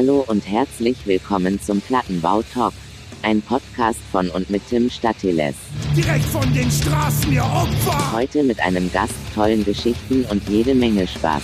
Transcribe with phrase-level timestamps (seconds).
[0.00, 2.72] Hallo und herzlich willkommen zum Plattenbau Talk.
[3.22, 5.56] Ein Podcast von und mit Tim Statiles.
[5.96, 8.12] Direkt von den Straßen, ihr Opfer!
[8.12, 11.42] Heute mit einem Gast, tollen Geschichten und jede Menge Spaß.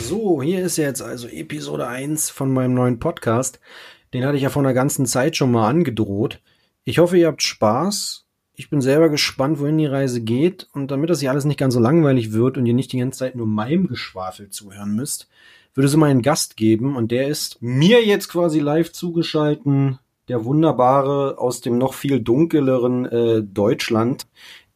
[0.00, 3.60] So, hier ist jetzt also Episode 1 von meinem neuen Podcast.
[4.12, 6.40] Den hatte ich ja vor einer ganzen Zeit schon mal angedroht.
[6.82, 8.26] Ich hoffe, ihr habt Spaß.
[8.60, 10.68] Ich bin selber gespannt, wohin die Reise geht.
[10.74, 13.20] Und damit das hier alles nicht ganz so langweilig wird und ihr nicht die ganze
[13.20, 15.30] Zeit nur meinem Geschwafel zuhören müsst,
[15.72, 16.94] würde es immer einen Gast geben.
[16.94, 19.98] Und der ist mir jetzt quasi live zugeschalten.
[20.28, 24.26] Der wunderbare aus dem noch viel dunkleren äh, Deutschland,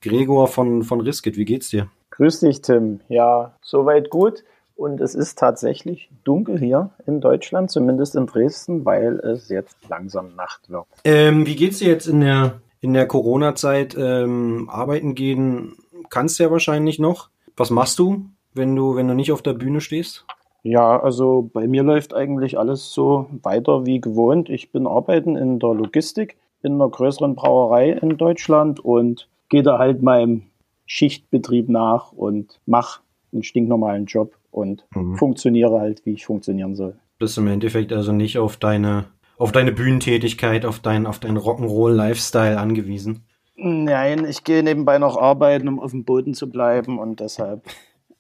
[0.01, 1.37] Gregor von, von Riskit.
[1.37, 1.91] Wie geht's dir?
[2.13, 3.01] Grüß dich, Tim.
[3.11, 4.45] Ja, soweit gut.
[4.77, 10.35] Und es ist tatsächlich dunkel hier in Deutschland, zumindest in Dresden, weil es jetzt langsam
[10.37, 10.87] Nacht wird.
[11.05, 13.97] Ähm, wie geht's dir jetzt in der, in der Corona-Zeit?
[13.99, 15.77] Ähm, arbeiten gehen
[16.11, 17.31] kannst du ja wahrscheinlich noch.
[17.57, 20.27] Was machst du, wenn du, wenn du nicht auf der Bühne stehst?
[20.63, 24.51] Ja, also bei mir läuft eigentlich alles so weiter wie gewohnt.
[24.51, 29.79] Ich bin arbeiten in der Logistik in einer größeren Brauerei in Deutschland und gehe da
[29.79, 30.43] halt meinem
[30.87, 33.01] Schichtbetrieb nach und mache
[33.33, 35.17] einen stinknormalen Job und mhm.
[35.17, 36.97] funktioniere halt, wie ich funktionieren soll.
[37.19, 39.07] Bist im Endeffekt also nicht auf deine,
[39.45, 43.25] auf deine Bühnentätigkeit, auf deinen, auf deinen Rock'n'Roll-Lifestyle angewiesen?
[43.57, 47.63] Nein, ich gehe nebenbei noch arbeiten, um auf dem Boden zu bleiben und deshalb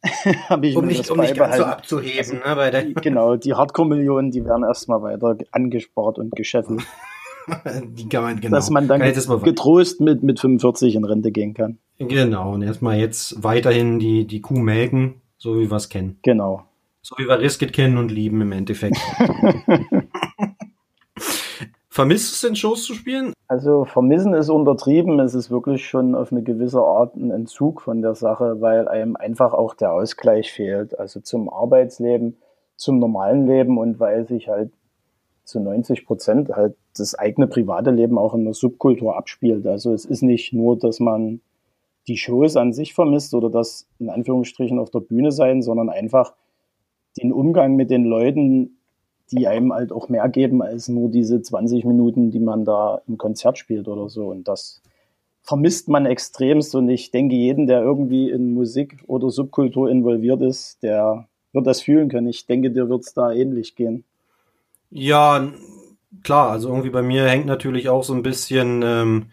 [0.49, 2.41] habe ich um mich, um mich ganz so abzuheben.
[2.47, 6.83] Ne, bei der genau, die Hardcore-Millionen, die werden erstmal weiter angespart und gescheffelt.
[7.85, 8.57] die kann man, genau.
[8.57, 11.79] Dass man dann getrost mit, mit 45 in Rente gehen kann.
[11.99, 16.19] Genau, und erstmal jetzt weiterhin die, die Kuh melken so wie wir es kennen.
[16.23, 16.65] Genau.
[17.03, 18.97] So wie wir Riskit kennen und lieben im Endeffekt.
[21.95, 23.33] Vermisst es denn Shows zu spielen?
[23.47, 25.21] Also vermissen ist untertrieben.
[25.21, 29.15] Es ist wirklich schon auf eine gewisse Art ein Entzug von der Sache, weil einem
[29.15, 30.99] einfach auch der Ausgleich fehlt.
[30.99, 32.37] Also zum Arbeitsleben,
[32.75, 34.73] zum normalen Leben und weil sich halt
[35.45, 39.65] zu 90 Prozent halt das eigene private Leben auch in der Subkultur abspielt.
[39.65, 41.43] Also es ist nicht nur, dass man
[42.09, 46.35] die Shows an sich vermisst oder das in Anführungsstrichen auf der Bühne sein, sondern einfach
[47.23, 48.74] den Umgang mit den Leuten,
[49.33, 53.19] die einem halt auch mehr geben als nur diese 20 Minuten, die man da im
[53.19, 54.29] Konzert spielt oder so.
[54.29, 54.83] Und das
[55.43, 56.75] vermisst man extremst.
[56.75, 61.83] Und ich denke, jeden, der irgendwie in Musik oder Subkultur involviert ist, der wird das
[61.83, 62.27] fühlen können.
[62.27, 64.05] Ich denke, dir wird es da ähnlich gehen.
[64.91, 65.53] Ja,
[66.23, 66.51] klar.
[66.51, 69.27] Also irgendwie bei mir hängt natürlich auch so ein bisschen ähm,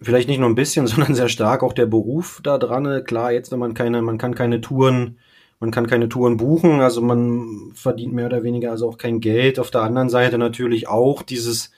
[0.00, 3.04] vielleicht nicht nur ein bisschen, sondern sehr stark auch der Beruf da dran.
[3.04, 5.18] Klar, jetzt, wenn man keine, man kann keine Touren,
[5.58, 9.58] man kann keine Touren buchen, also man verdient mehr oder weniger also auch kein Geld.
[9.58, 11.70] Auf der anderen Seite natürlich auch dieses,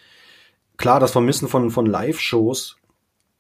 [0.77, 2.77] klar, das Vermissen von, von Live-Shows.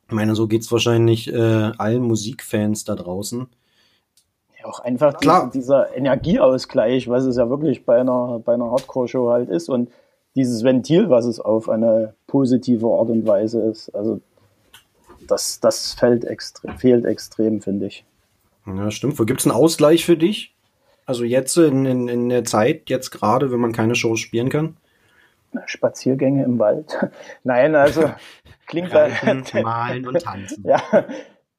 [0.06, 3.48] Ich meine, so geht's wahrscheinlich äh, allen Musikfans da draußen.
[4.58, 5.50] Ja, auch einfach Klar.
[5.52, 9.90] Diese, dieser Energieausgleich, was es ja wirklich bei einer, bei einer Hardcore-Show halt ist und
[10.36, 13.92] dieses Ventil, was es auf eine positive Art und Weise ist.
[13.94, 14.20] Also
[15.26, 18.04] das, das fällt extrem, fehlt extrem, finde ich.
[18.76, 19.18] Ja, stimmt.
[19.18, 20.54] Wo gibt es einen Ausgleich für dich?
[21.06, 24.76] Also jetzt in, in, in der Zeit, jetzt gerade, wenn man keine Shows spielen kann?
[25.64, 26.98] Spaziergänge im Wald.
[27.44, 28.10] Nein, also
[28.66, 30.62] klingt Reiten, malen und tanzen.
[30.66, 30.82] ja,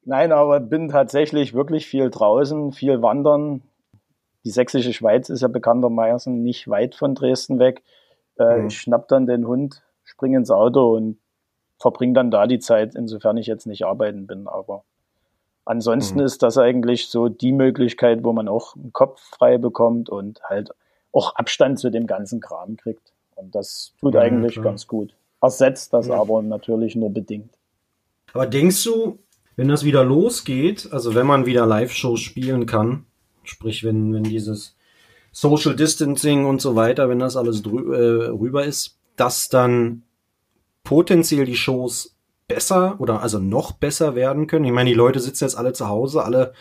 [0.06, 3.64] nein, aber bin tatsächlich wirklich viel draußen, viel wandern.
[4.46, 7.81] Die sächsische Schweiz ist ja bekanntermaßen nicht weit von Dresden weg.
[8.38, 8.68] Äh, mhm.
[8.68, 11.18] Ich schnapp dann den Hund, spring ins Auto und
[11.80, 14.48] verbringe dann da die Zeit, insofern ich jetzt nicht arbeiten bin.
[14.48, 14.84] Aber
[15.69, 16.25] ansonsten mhm.
[16.25, 20.72] ist das eigentlich so die Möglichkeit, wo man auch einen Kopf frei bekommt und halt
[21.12, 23.13] auch Abstand zu dem ganzen Kram kriegt.
[23.35, 24.66] Und das tut ja, eigentlich klar.
[24.66, 25.16] ganz gut.
[25.41, 26.16] Ersetzt das ja.
[26.16, 27.53] aber natürlich nur bedingt.
[28.34, 29.19] Aber denkst du,
[29.56, 33.06] wenn das wieder losgeht, also wenn man wieder Live-Shows spielen kann,
[33.44, 34.75] sprich wenn, wenn dieses
[35.31, 40.03] Social Distancing und so weiter, wenn das alles drü äh, rüber ist, dass dann
[40.84, 42.16] potenziell die Shows
[42.50, 44.66] besser oder also noch besser werden können.
[44.66, 46.54] Ich meine, die Leute sitzen jetzt alle zu Hause, alle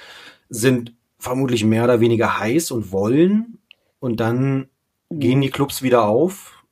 [0.49, 3.59] sind vermutlich mehr oder weniger heiß und wollen
[3.99, 4.69] und dann
[5.11, 6.63] gehen die Clubs wieder auf.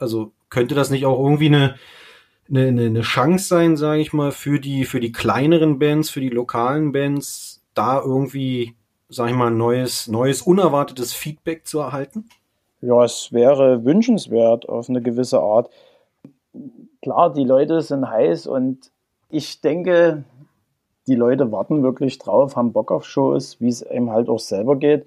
[0.00, 1.76] Also könnte das nicht auch irgendwie eine,
[2.48, 6.30] eine, eine Chance sein, sage ich mal, für die, für die kleineren Bands, für die
[6.30, 8.74] lokalen Bands, da irgendwie,
[9.08, 12.28] sage ich mal, neues, neues, unerwartetes Feedback zu erhalten?
[12.80, 15.70] Ja, es wäre wünschenswert auf eine gewisse Art
[17.02, 18.90] klar, die Leute sind heiß und
[19.28, 20.24] ich denke,
[21.06, 24.76] die Leute warten wirklich drauf, haben Bock auf Shows, wie es einem halt auch selber
[24.76, 25.06] geht.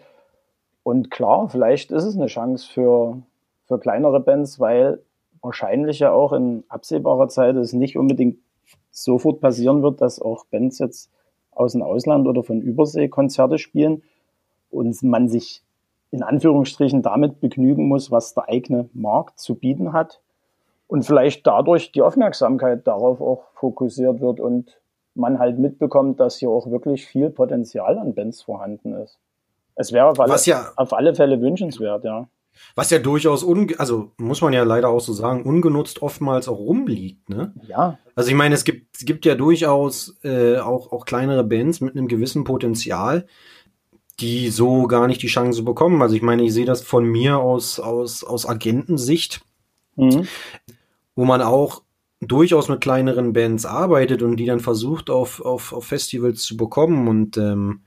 [0.83, 3.21] Und klar, vielleicht ist es eine Chance für,
[3.65, 5.01] für kleinere Bands, weil
[5.41, 8.37] wahrscheinlich ja auch in absehbarer Zeit es nicht unbedingt
[8.91, 11.09] sofort passieren wird, dass auch Bands jetzt
[11.51, 14.03] aus dem Ausland oder von Übersee Konzerte spielen
[14.69, 15.63] und man sich
[16.11, 20.21] in Anführungsstrichen damit begnügen muss, was der eigene Markt zu bieten hat
[20.87, 24.79] und vielleicht dadurch die Aufmerksamkeit darauf auch fokussiert wird und
[25.15, 29.19] man halt mitbekommt, dass hier auch wirklich viel Potenzial an Bands vorhanden ist.
[29.75, 32.27] Es wäre auf alle, ja, auf alle Fälle wünschenswert, ja.
[32.75, 36.57] Was ja durchaus, un also muss man ja leider auch so sagen, ungenutzt oftmals auch
[36.57, 37.53] rumliegt, ne?
[37.67, 37.99] Ja.
[38.15, 41.95] Also ich meine, es gibt, es gibt ja durchaus äh, auch, auch kleinere Bands mit
[41.95, 43.27] einem gewissen Potenzial,
[44.19, 46.01] die so gar nicht die Chance bekommen.
[46.01, 49.41] Also ich meine, ich sehe das von mir aus, aus, aus Agentensicht,
[49.97, 50.27] mhm.
[51.15, 51.83] wo man auch
[52.21, 57.07] durchaus mit kleineren Bands arbeitet und die dann versucht, auf, auf, auf Festivals zu bekommen.
[57.07, 57.81] Und ähm,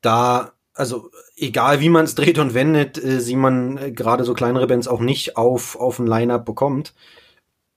[0.00, 4.34] da, also egal wie man es dreht und wendet, äh, sieht man äh, gerade so
[4.34, 6.94] kleinere Bands auch nicht auf, auf ein Line-Up bekommt.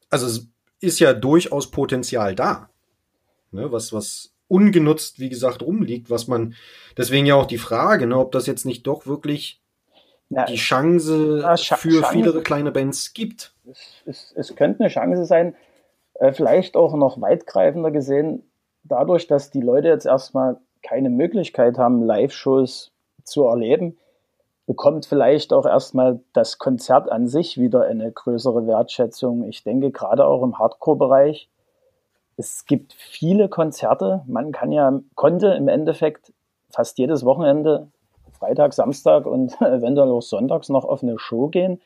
[0.10, 0.48] Also es
[0.82, 2.70] ist ja durchaus Potenzial da.
[3.52, 6.56] Ne, was, was ungenutzt, wie gesagt, rumliegt, was man,
[6.98, 9.62] deswegen ja auch die Frage, ne, ob das jetzt nicht doch wirklich
[10.30, 13.54] ja, die Chance ja, Sch für Chance, viele kleine Bands gibt.
[13.70, 15.56] Es, es, es könnte eine Chance sein,
[16.16, 18.44] äh, vielleicht auch noch weitgreifender gesehen,
[18.84, 22.92] dadurch, dass die Leute jetzt erstmal keine Möglichkeit haben, Live-Shows
[23.24, 23.98] zu erleben,
[24.68, 29.44] bekommt vielleicht auch erstmal das Konzert an sich wieder eine größere Wertschätzung.
[29.48, 31.50] Ich denke gerade auch im Hardcore-Bereich.
[32.38, 34.24] Es gibt viele Konzerte.
[34.26, 36.34] Man kann ja, konnte im Endeffekt
[36.70, 37.88] fast jedes Wochenende
[38.46, 41.82] Freitag, Samstag und eventuell auch sonntags noch auf eine Show gehen.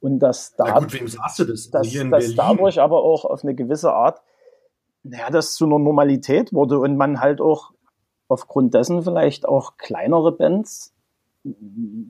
[0.00, 1.70] Und dass da, gut, wem sagst du das?
[1.70, 4.20] Dass, also dass dadurch aber auch auf eine gewisse Art,
[5.02, 7.72] naja, das zu einer Normalität wurde und man halt auch
[8.28, 10.94] aufgrund dessen vielleicht auch kleinere Bands,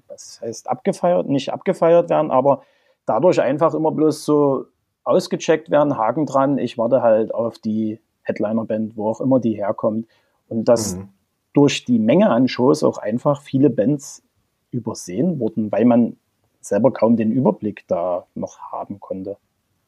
[0.09, 2.63] das heißt abgefeiert, nicht abgefeiert werden, aber
[3.07, 4.65] dadurch einfach immer bloß so
[5.05, 10.09] ausgecheckt werden, Haken dran, ich warte halt auf die Headliner-Band, wo auch immer die herkommt.
[10.49, 11.09] Und dass mhm
[11.55, 14.23] durch die Menge an Shows auch einfach viele Bands
[14.71, 16.17] übersehen wurden, weil man
[16.61, 19.39] selber kaum den Überblick da noch haben konnte.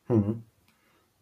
[0.09, 0.43] Mhm.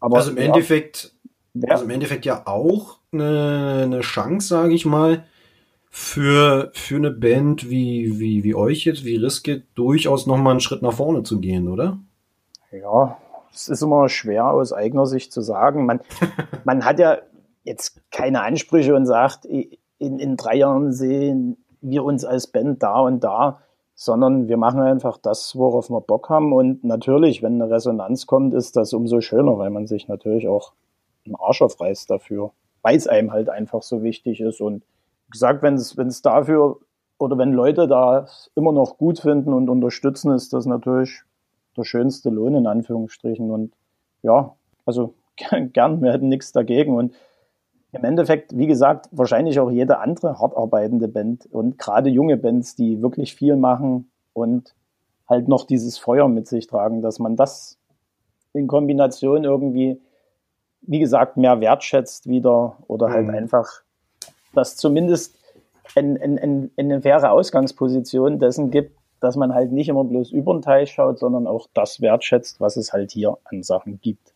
[0.01, 1.15] Aber also im ja, Endeffekt,
[1.55, 1.71] ja.
[1.71, 5.25] also im Endeffekt ja auch eine, eine Chance, sage ich mal,
[5.91, 10.83] für, für eine Band wie, wie, wie euch jetzt, wie Riske, durchaus nochmal einen Schritt
[10.83, 11.99] nach vorne zu gehen, oder?
[12.73, 13.17] Ja,
[13.53, 15.87] es ist immer schwer aus eigener Sicht zu sagen.
[15.87, 16.01] Man,
[16.65, 17.19] man hat ja
[17.63, 19.47] jetzt keine Ansprüche und sagt,
[19.99, 23.61] in, in drei Jahren sehen wir uns als Band da und da,
[23.95, 26.53] sondern wir machen einfach das, worauf wir Bock haben.
[26.53, 30.73] Und natürlich, wenn eine Resonanz kommt, ist das umso schöner, weil man sich natürlich auch
[31.25, 32.53] einen Arsch aufreißt dafür,
[32.83, 34.61] weil es einem halt einfach so wichtig ist.
[34.61, 34.83] Und
[35.27, 36.81] wie gesagt, wenn es dafür
[37.19, 38.27] oder wenn Leute da
[38.57, 41.23] immer noch gut finden und unterstützen, ist das natürlich
[41.77, 43.51] der schönste Lohn in Anführungsstrichen.
[43.51, 43.73] Und
[44.23, 44.55] ja,
[44.85, 45.15] also
[45.73, 46.97] gern, wir hätten nichts dagegen.
[46.97, 47.15] Und
[47.95, 52.75] im Endeffekt, wie gesagt, wahrscheinlich auch jede andere hart arbeitende Band und gerade junge Bands,
[52.77, 54.75] die wirklich viel machen und
[55.29, 57.79] halt noch dieses Feuer mit sich tragen, dass man das
[58.53, 60.01] in Kombination irgendwie,
[60.83, 63.35] wie gesagt, mehr wertschätzt wieder oder halt mhm.
[63.35, 63.69] einfach,
[64.55, 65.37] dass zumindest
[65.95, 70.53] ein, ein, ein, eine faire Ausgangsposition dessen gibt, dass man halt nicht immer bloß über
[70.53, 74.35] den Teich schaut, sondern auch das wertschätzt, was es halt hier an Sachen gibt.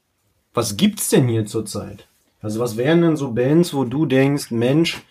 [0.55, 2.09] Was gibt's denn hier zurzeit?
[2.41, 5.03] Also was wären denn so Bands, wo du denkst, Mensch,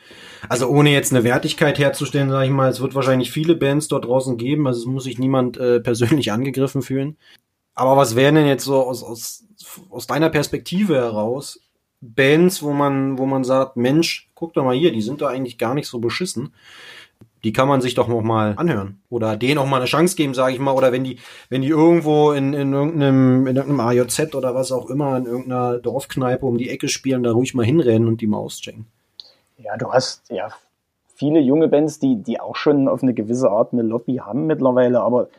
[0.48, 4.06] also ohne jetzt eine Wertigkeit herzustellen, sage ich mal, es wird wahrscheinlich viele Bands dort
[4.06, 7.18] draußen geben, also es muss sich niemand äh, persönlich angegriffen fühlen.
[7.74, 9.44] Aber was wären denn jetzt so aus, aus,
[9.90, 11.60] aus deiner Perspektive heraus
[12.00, 15.58] Bands, wo man, wo man sagt, Mensch, guck doch mal hier, die sind da eigentlich
[15.58, 16.54] gar nicht so beschissen
[17.44, 20.34] die kann man sich doch noch mal anhören oder denen auch mal eine Chance geben,
[20.34, 24.36] sage ich mal, oder wenn die wenn die irgendwo in, in irgendeinem in irgendeinem AJZ
[24.36, 28.08] oder was auch immer in irgendeiner Dorfkneipe um die Ecke spielen, da ruhig mal hinrennen
[28.08, 28.88] und die mal auschecken.
[29.58, 30.50] Ja, du hast ja
[31.16, 35.02] viele junge Bands, die die auch schon auf eine gewisse Art eine Lobby haben mittlerweile,
[35.02, 35.30] aber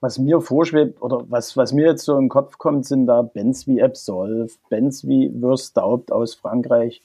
[0.00, 3.66] was mir vorschwebt oder was, was mir jetzt so im Kopf kommt, sind da Bands
[3.66, 7.02] wie Absolve, Bands wie Worst Daubt aus Frankreich,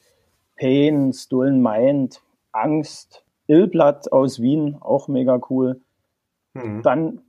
[0.57, 3.23] Pain, Stolen Mind, Angst,
[3.53, 5.79] Illblatt aus Wien, auch mega cool.
[6.55, 6.81] Mhm.
[6.81, 7.21] Dann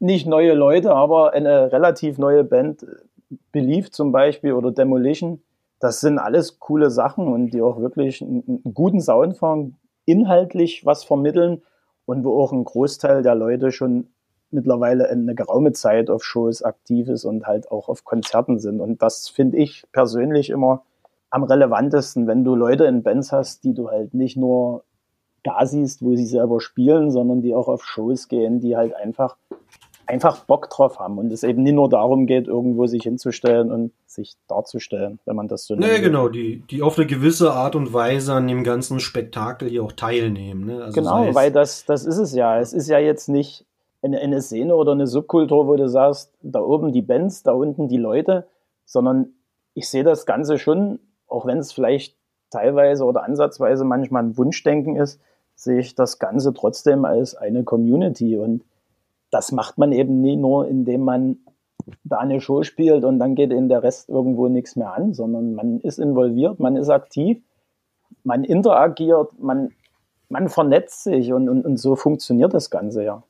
[0.00, 2.84] nicht neue Leute, aber eine relativ neue Band,
[3.52, 5.42] Belief zum Beispiel oder Demolition.
[5.78, 11.04] Das sind alles coole Sachen und die auch wirklich einen, guten Sound fahren, inhaltlich was
[11.04, 11.62] vermitteln
[12.04, 14.08] und wo auch ein Großteil der Leute schon
[14.50, 18.80] mittlerweile eine geraume Zeit auf Shows aktiv ist und halt auch auf Konzerten sind.
[18.80, 20.82] Und das finde ich persönlich immer
[21.30, 24.84] am relevantesten, wenn du Leute in Bands hast, die du halt nicht nur
[25.44, 29.36] da siehst, wo sie selber spielen, sondern die auch auf Shows gehen, die halt einfach
[30.06, 33.92] einfach Bock drauf haben und es eben nicht nur darum geht, irgendwo sich hinzustellen und
[34.06, 35.92] sich darzustellen, wenn man das so nennt.
[35.92, 39.82] Nee, genau, die, die auf eine gewisse Art und Weise an dem ganzen Spektakel hier
[39.82, 40.66] auch teilnehmen.
[40.66, 40.84] Ne?
[40.84, 42.58] Also genau, weil das, das ist es ja.
[42.58, 43.64] Es ist ja jetzt nicht
[44.02, 47.88] eine, eine Szene oder eine Subkultur, wo du sagst, da oben die Bands, da unten
[47.88, 48.46] die Leute,
[48.84, 49.28] sondern
[49.72, 52.16] ich sehe das Ganze schon, auch wenn es vielleicht
[52.50, 55.20] teilweise oder ansatzweise manchmal ein Wunschdenken ist,
[55.64, 58.64] sehe ich das Ganze trotzdem als eine Community und
[59.30, 61.38] das macht man eben nie nur, indem man
[62.04, 65.54] da eine Show spielt und dann geht in der Rest irgendwo nichts mehr an, sondern
[65.54, 67.42] man ist involviert, man ist aktiv,
[68.22, 69.72] man interagiert, man,
[70.28, 73.22] man vernetzt sich und, und, und so funktioniert das Ganze ja.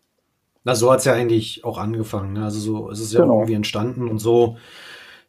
[0.64, 2.35] Na, so hat's ja eigentlich auch angefangen.
[2.35, 2.45] Ne?
[2.45, 3.35] Also so ist es ja genau.
[3.35, 4.57] irgendwie entstanden und so.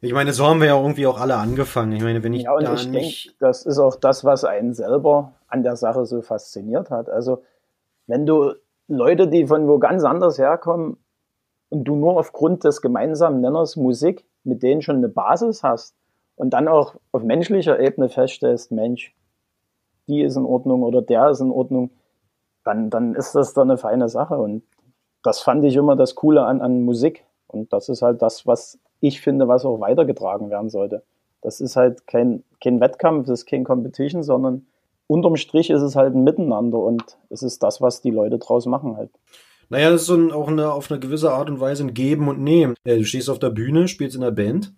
[0.06, 1.94] Ich meine, so haben wir ja irgendwie auch alle angefangen.
[1.94, 3.28] Ich meine, wenn ich ja, und da ich nicht.
[3.28, 7.10] Denk, das ist auch das, was einen selber an der Sache so fasziniert hat.
[7.10, 7.42] Also,
[8.06, 8.54] wenn du
[8.88, 10.98] Leute, die von wo ganz anders herkommen
[11.70, 15.96] und du nur aufgrund des gemeinsamen Nenners Musik mit denen schon eine Basis hast
[16.36, 19.16] und dann auch auf menschlicher Ebene feststellst, Mensch,
[20.08, 21.90] die ist in Ordnung oder der ist in Ordnung,
[22.64, 24.38] dann, dann ist das dann eine feine Sache.
[24.38, 24.62] Und
[25.24, 27.26] das fand ich immer das Coole an, an Musik.
[27.48, 31.04] Und das ist halt das, was ich finde, was auch weitergetragen werden sollte.
[31.42, 34.66] Das ist halt kein, kein Wettkampf, das ist kein Competition, sondern
[35.08, 38.66] unterm Strich ist es halt ein Miteinander und es ist das, was die Leute draus
[38.66, 39.12] machen halt.
[39.70, 42.42] Naja, das ist ein, auch eine, auf eine gewisse Art und Weise ein Geben und
[42.42, 42.76] Nehmen.
[42.86, 44.74] Ja, du stehst auf der Bühne, spielst in der Band.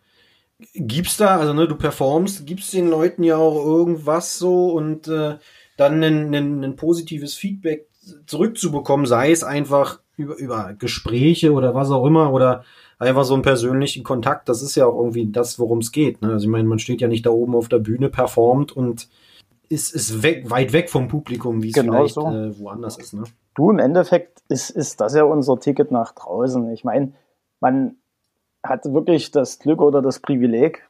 [0.73, 5.37] Gibst da, also ne, du performst, gibst den Leuten ja auch irgendwas so und äh,
[5.77, 7.87] dann ein, ein, ein positives Feedback
[8.25, 12.63] zurückzubekommen, sei es einfach über, über Gespräche oder was auch immer oder
[12.99, 14.49] einfach so einen persönlichen Kontakt.
[14.49, 16.21] Das ist ja auch irgendwie das, worum es geht.
[16.21, 16.31] Ne?
[16.31, 19.07] Also ich meine, man steht ja nicht da oben auf der Bühne, performt und
[19.69, 22.27] ist, ist weg, weit weg vom Publikum, wie es genau vielleicht so.
[22.27, 23.13] äh, woanders ist.
[23.13, 23.23] Ne?
[23.53, 26.71] Du, im Endeffekt ist, ist das ja unser Ticket nach draußen.
[26.71, 27.13] Ich meine,
[27.59, 27.95] man
[28.63, 30.83] hat wirklich das Glück oder das Privileg,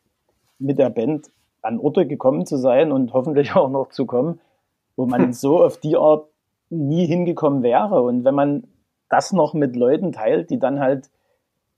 [0.60, 1.30] mit der Band
[1.62, 4.40] an Orte gekommen zu sein und hoffentlich auch noch zu kommen,
[4.96, 6.28] wo man so auf die Art
[6.70, 8.02] nie hingekommen wäre.
[8.02, 8.64] Und wenn man
[9.10, 11.10] das noch mit Leuten teilt, die dann halt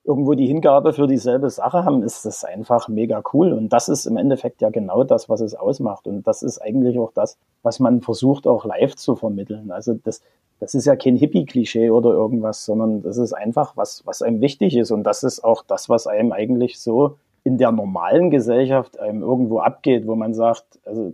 [0.03, 3.53] irgendwo die Hingabe für dieselbe Sache haben, ist das einfach mega cool.
[3.53, 6.07] Und das ist im Endeffekt ja genau das, was es ausmacht.
[6.07, 9.71] Und das ist eigentlich auch das, was man versucht auch live zu vermitteln.
[9.71, 10.21] Also das,
[10.59, 14.75] das ist ja kein Hippie-Klischee oder irgendwas, sondern das ist einfach was, was einem wichtig
[14.75, 14.91] ist.
[14.91, 19.59] Und das ist auch das, was einem eigentlich so in der normalen Gesellschaft einem irgendwo
[19.59, 21.13] abgeht, wo man sagt, also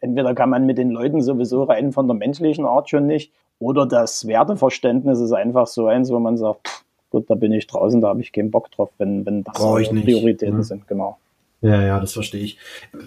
[0.00, 3.86] entweder kann man mit den Leuten sowieso rein von der menschlichen Art schon nicht, oder
[3.86, 8.00] das Werteverständnis ist einfach so eins, wo man sagt, pff, gut, da bin ich draußen,
[8.00, 9.54] da habe ich keinen Bock drauf, wenn, wenn das.
[10.04, 10.62] Prioritäten mhm.
[10.62, 11.18] sind, genau.
[11.60, 12.58] Ja, ja, das verstehe ich.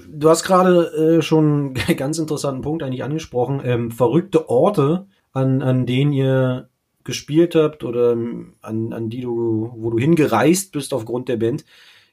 [0.09, 3.61] Du hast gerade äh, schon einen ganz interessanten Punkt eigentlich angesprochen.
[3.63, 6.69] Ähm, verrückte Orte, an, an denen ihr
[7.03, 11.65] gespielt habt oder ähm, an, an die du, wo du hingereist bist aufgrund der Band.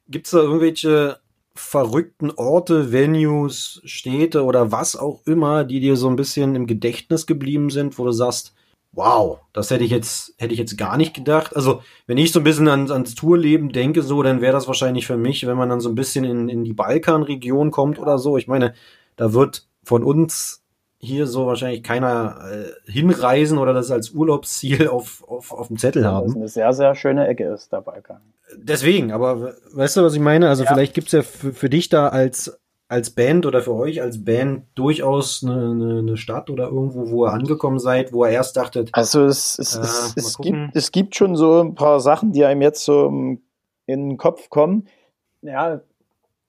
[0.09, 1.17] Gibt es da irgendwelche
[1.55, 7.27] verrückten Orte, Venues, Städte oder was auch immer, die dir so ein bisschen im Gedächtnis
[7.27, 8.55] geblieben sind, wo du sagst,
[8.93, 11.55] wow, das hätte ich jetzt, hätte ich jetzt gar nicht gedacht.
[11.55, 15.07] Also, wenn ich so ein bisschen ans, ans Tourleben denke, so, dann wäre das wahrscheinlich
[15.07, 18.37] für mich, wenn man dann so ein bisschen in, in die Balkanregion kommt oder so.
[18.37, 18.75] Ich meine,
[19.17, 20.63] da wird von uns
[20.99, 26.07] hier so wahrscheinlich keiner äh, hinreisen oder das als Urlaubsziel auf, auf, auf dem Zettel
[26.07, 26.27] haben.
[26.27, 28.21] Das eine sehr, sehr schöne Ecke ist, der Balkan.
[28.57, 30.49] Deswegen, aber weißt du, was ich meine?
[30.49, 30.73] Also ja.
[30.73, 34.67] vielleicht gibt's ja für, für dich da als als Band oder für euch als Band
[34.75, 38.91] durchaus eine, eine, eine Stadt oder irgendwo, wo ihr angekommen seid, wo ihr erst dachtet?
[38.93, 42.45] Also es, es, äh, es, es gibt, es gibt schon so ein paar Sachen, die
[42.45, 43.41] einem jetzt so in
[43.87, 44.87] den Kopf kommen.
[45.43, 45.81] Ja,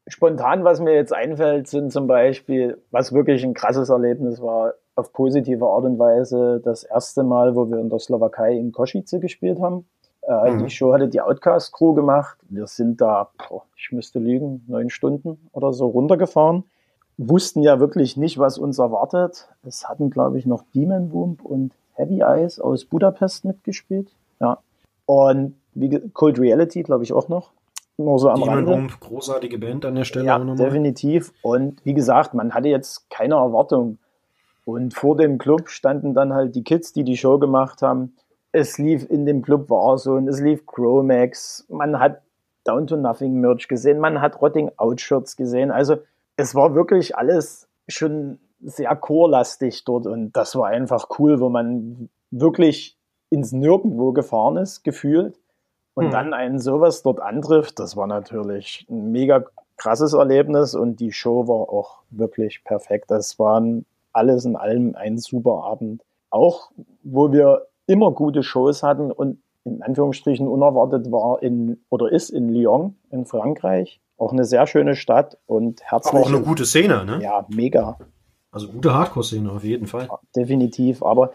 [0.07, 5.13] spontan, was mir jetzt einfällt, sind zum Beispiel, was wirklich ein krasses Erlebnis war, auf
[5.13, 9.59] positive Art und Weise das erste Mal, wo wir in der Slowakei in Kosice gespielt
[9.59, 9.85] haben.
[10.27, 10.63] Äh, mhm.
[10.63, 12.37] Die Show hatte die Outcast Crew gemacht.
[12.49, 16.63] Wir sind da, boah, ich müsste lügen, neun Stunden oder so runtergefahren.
[17.17, 19.47] Wussten ja wirklich nicht, was uns erwartet.
[19.63, 24.09] Es hatten, glaube ich, noch Demon Womb und Heavy Eyes aus Budapest mitgespielt.
[24.39, 24.57] Ja.
[25.05, 27.51] Und wie Cold Reality, glaube ich, auch noch.
[27.97, 28.71] Nur so am Demon Rande.
[28.71, 30.25] Womb, großartige Band an der Stelle.
[30.25, 31.31] Ja, definitiv.
[31.41, 33.99] Und wie gesagt, man hatte jetzt keine Erwartung.
[34.65, 38.15] Und vor dem Club standen dann halt die Kids, die die Show gemacht haben
[38.55, 42.21] es lief in dem Club Warzone, es lief Chromax, man hat
[42.63, 45.71] Down to Nothing Merch gesehen, man hat Rotting Out Shirts gesehen.
[45.71, 45.97] Also
[46.37, 52.09] es war wirklich alles schon sehr chorlastig dort und das war einfach cool, wo man
[52.31, 52.97] wirklich
[53.29, 55.37] ins Nirgendwo gefahren ist, gefühlt.
[55.93, 56.11] Und hm.
[56.11, 59.43] dann einen sowas dort antrifft, das war natürlich ein mega
[59.75, 63.11] krasses Erlebnis und die Show war auch wirklich perfekt.
[63.11, 66.03] Das waren alles in allem ein super Abend.
[66.29, 66.71] Auch
[67.03, 72.49] wo wir immer gute Shows hatten und in Anführungsstrichen unerwartet war in oder ist in
[72.49, 73.99] Lyon in Frankreich.
[74.17, 76.13] Auch eine sehr schöne Stadt und herzlich.
[76.13, 77.19] Aber auch eine gute Szene, ne?
[77.21, 77.97] Ja, mega.
[78.51, 80.07] Also gute Hardcore-Szene auf jeden Fall.
[80.09, 81.03] Ja, definitiv.
[81.03, 81.33] Aber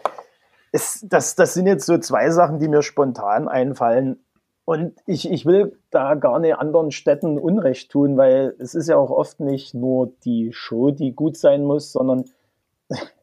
[0.71, 4.23] es, das, das sind jetzt so zwei Sachen, die mir spontan einfallen.
[4.65, 8.95] Und ich, ich will da gar nicht anderen Städten Unrecht tun, weil es ist ja
[8.95, 12.25] auch oft nicht nur die Show, die gut sein muss, sondern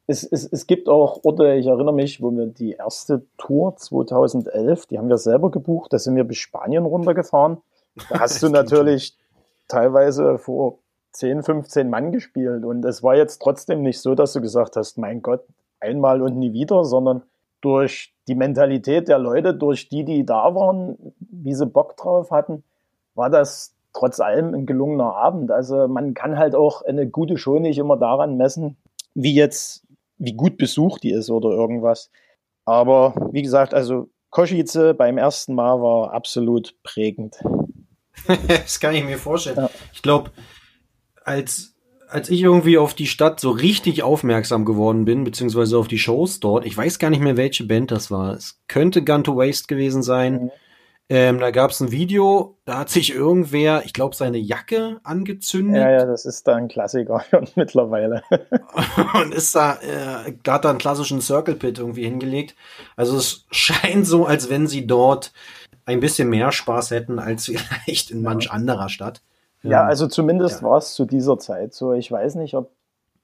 [0.09, 4.87] es, es, es gibt auch Orte, ich erinnere mich, wo wir die erste Tour 2011,
[4.87, 7.59] die haben wir selber gebucht, da sind wir bis Spanien runtergefahren.
[8.11, 9.17] Da hast du natürlich
[9.69, 10.79] teilweise vor
[11.13, 14.97] 10, 15 Mann gespielt und es war jetzt trotzdem nicht so, dass du gesagt hast,
[14.99, 15.45] mein Gott,
[15.79, 17.23] einmal und nie wieder, sondern
[17.61, 22.65] durch die Mentalität der Leute, durch die, die da waren, wie sie Bock drauf hatten,
[23.15, 25.51] war das trotz allem ein gelungener Abend.
[25.51, 28.77] Also man kann halt auch eine gute Show nicht immer daran messen,
[29.15, 29.85] wie jetzt,
[30.19, 32.11] wie gut besucht die ist oder irgendwas.
[32.65, 37.37] Aber wie gesagt, also Koschice beim ersten Mal war absolut prägend.
[38.49, 39.57] das kann ich mir vorstellen.
[39.57, 39.71] Ja.
[39.93, 40.31] Ich glaube,
[41.25, 41.75] als
[42.11, 46.41] als ich irgendwie auf die Stadt so richtig aufmerksam geworden bin, beziehungsweise auf die Shows
[46.41, 48.33] dort, ich weiß gar nicht mehr, welche Band das war.
[48.33, 50.45] Es könnte Gun to Waste gewesen sein.
[50.45, 50.51] Mhm.
[51.11, 55.81] Ähm, da gab es ein Video, da hat sich irgendwer, ich glaube, seine Jacke angezündet.
[55.81, 57.25] Ja, ja, das ist da ein Klassiker
[57.55, 58.23] mittlerweile.
[59.15, 62.55] und ist da, äh, da hat da einen klassischen Circle Pit irgendwie hingelegt.
[62.95, 65.33] Also es scheint so, als wenn sie dort
[65.87, 69.23] ein bisschen mehr Spaß hätten als vielleicht in manch anderer Stadt.
[69.63, 70.69] Ja, also zumindest ja.
[70.69, 71.95] war es zu dieser Zeit so.
[71.95, 72.71] Ich weiß nicht, ob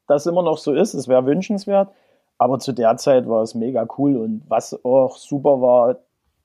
[0.07, 0.95] das immer noch so ist.
[0.95, 1.91] Es wäre wünschenswert.
[2.39, 4.17] Aber zu der Zeit war es mega cool.
[4.17, 5.97] Und was auch super war,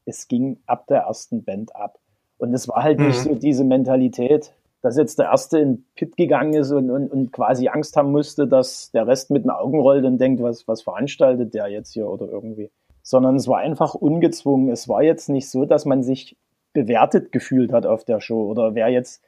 [0.10, 2.00] es ging ab der ersten Band ab.
[2.38, 3.08] Und es war halt mhm.
[3.08, 7.32] nicht so diese Mentalität, dass jetzt der Erste in Pit gegangen ist und, und, und
[7.34, 10.82] quasi Angst haben musste, dass der Rest mit den Augen rollt und denkt, was, was
[10.82, 12.72] veranstaltet der jetzt hier oder irgendwie.
[13.04, 14.70] Sondern es war einfach ungezwungen.
[14.70, 16.38] Es war jetzt nicht so, dass man sich
[16.74, 19.24] bewertet gefühlt hat auf der Show oder wer jetzt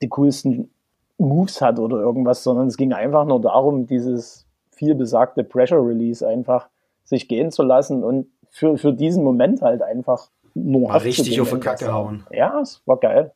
[0.00, 0.70] die coolsten
[1.18, 6.26] Moves hat oder irgendwas, sondern es ging einfach nur darum, dieses viel besagte Pressure Release
[6.26, 6.68] einfach
[7.04, 11.50] sich gehen zu lassen und für, für diesen Moment halt einfach nur war richtig auf
[11.50, 12.24] die Kacke hauen.
[12.30, 13.32] Ja, es war geil.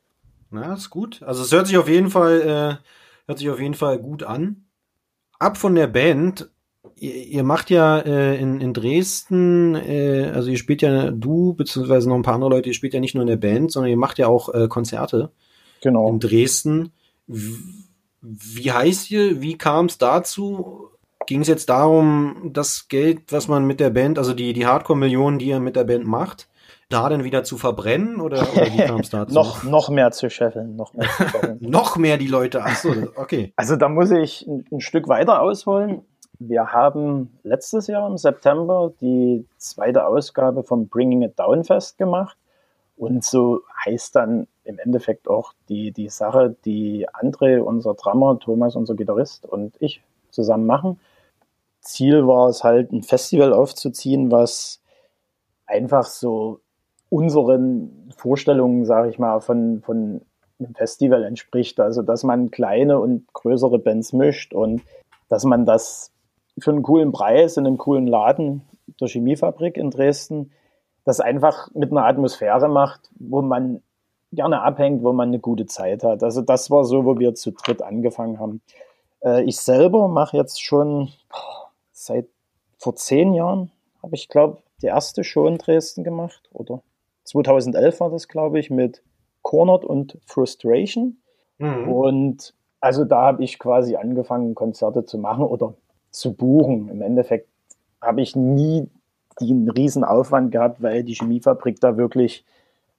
[0.50, 1.22] Na, ist gut.
[1.24, 4.64] Also es hört sich auf jeden Fall, äh, hört sich auf jeden Fall gut an.
[5.40, 6.50] Ab von der Band.
[6.94, 12.09] Ihr, ihr macht ja äh, in, in Dresden, äh, also ihr spielt ja du beziehungsweise
[12.09, 13.96] noch ein paar andere Leute, ihr spielt ja nicht nur in der Band, sondern ihr
[13.96, 15.33] macht ja auch äh, Konzerte
[15.83, 16.09] genau.
[16.09, 16.92] in Dresden.
[17.26, 19.42] Wie heißt ihr?
[19.42, 20.88] Wie kam es dazu?
[21.28, 25.38] Ging es jetzt darum, das Geld, was man mit der Band, also die, die Hardcore-Millionen,
[25.38, 26.48] die ihr mit der Band macht,
[26.88, 29.34] da dann wieder zu verbrennen oder, oder wie kam es dazu?
[29.34, 31.58] noch, noch mehr zu scheffeln, noch mehr zu scheffeln.
[31.60, 33.52] noch mehr die Leute, ach so, okay.
[33.56, 36.00] Also da muss ich ein, ein Stück weiter ausholen.
[36.38, 42.38] Wir haben letztes Jahr im September die zweite Ausgabe vom Bringing It Down Fest gemacht.
[42.96, 48.76] Und so heißt dann im Endeffekt auch die, die Sache, die André, unser Drummer, Thomas,
[48.76, 50.98] unser Gitarrist und ich zusammen machen.
[51.88, 54.81] Ziel war es halt, ein Festival aufzuziehen, was
[55.66, 56.61] einfach so
[57.11, 60.20] unseren Vorstellungen, sage ich mal, von, von
[60.59, 61.81] einem Festival entspricht.
[61.81, 64.83] Also, dass man kleine und größere Bands mischt und
[65.29, 66.12] dass man das
[66.59, 68.62] für einen coolen Preis in einem coolen Laden
[69.01, 70.51] der Chemiefabrik in Dresden
[71.05, 73.83] das einfach mit einer Atmosphäre macht, wo man
[74.31, 76.22] gerne abhängt, wo man eine gute Zeit hat.
[76.22, 78.61] Also das war so, wo wir zu dritt angefangen haben.
[79.24, 81.09] Äh, ich selber mache jetzt schon
[82.09, 82.27] seit
[82.77, 83.71] vor zehn Jahren,
[84.03, 86.83] habe ich glaube die erste Show in Dresden gemacht oder
[87.25, 89.03] 2011 war das glaube ich mit
[89.42, 91.18] Cornered und Frustration.
[91.59, 91.88] Mhm.
[91.88, 95.75] Und also da habe ich quasi angefangen, Konzerte zu machen oder
[96.11, 96.88] zu buchen.
[96.88, 97.49] Im Endeffekt
[98.01, 98.88] habe ich nie
[99.40, 102.44] einen riesen Aufwand gehabt, weil die Chemiefabrik da wirklich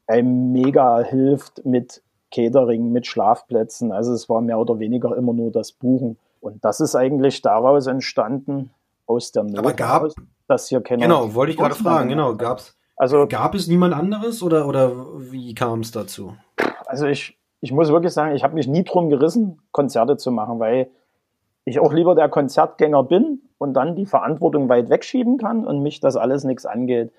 [0.07, 3.91] einem mega hilft mit Catering, mit Schlafplätzen.
[3.91, 6.17] Also es war mehr oder weniger immer nur das Buchen.
[6.41, 8.71] Und das ist eigentlich daraus entstanden,
[9.09, 10.15] aus der Not Aber gab, heraus,
[10.47, 11.01] dass hier keiner.
[11.01, 12.75] Genau, wollte ich gerade fragen, genau, gab's.
[12.95, 14.91] Also, gab es niemand anderes oder, oder
[15.31, 16.35] wie kam es dazu?
[16.85, 20.59] Also ich, ich muss wirklich sagen, ich habe mich nie drum gerissen, Konzerte zu machen,
[20.59, 20.89] weil
[21.65, 25.99] ich auch lieber der Konzertgänger bin und dann die Verantwortung weit wegschieben kann und mich
[25.99, 27.11] das alles nichts angeht.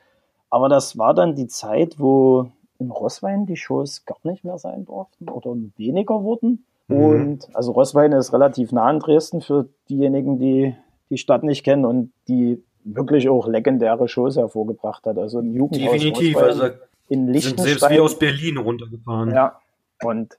[0.51, 4.85] Aber das war dann die Zeit, wo in Rosswein die Shows gar nicht mehr sein
[4.85, 6.67] durften oder weniger wurden.
[6.89, 6.97] Mhm.
[6.97, 10.75] Und also Rosswein ist relativ nah an Dresden für diejenigen, die
[11.11, 15.19] die Stadt nicht kennen und die wirklich auch legendäre Shows hervorgebracht hat.
[15.19, 16.69] Also im Jugendhaus Definitiv, also
[17.09, 17.67] in Liechtenstein.
[17.67, 19.33] Sind selbst wie aus Berlin runtergefahren.
[19.35, 19.61] Ja,
[20.03, 20.39] und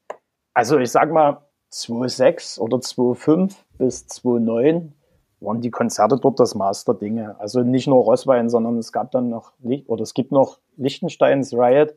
[0.54, 4.94] also ich sag mal 2006 oder 2005 bis 2009
[5.40, 7.40] waren die Konzerte dort das Master Dinge.
[7.40, 9.54] Also nicht nur Rosswein, sondern es gab dann noch,
[9.88, 11.96] oder es gibt noch Liechtensteins Riot,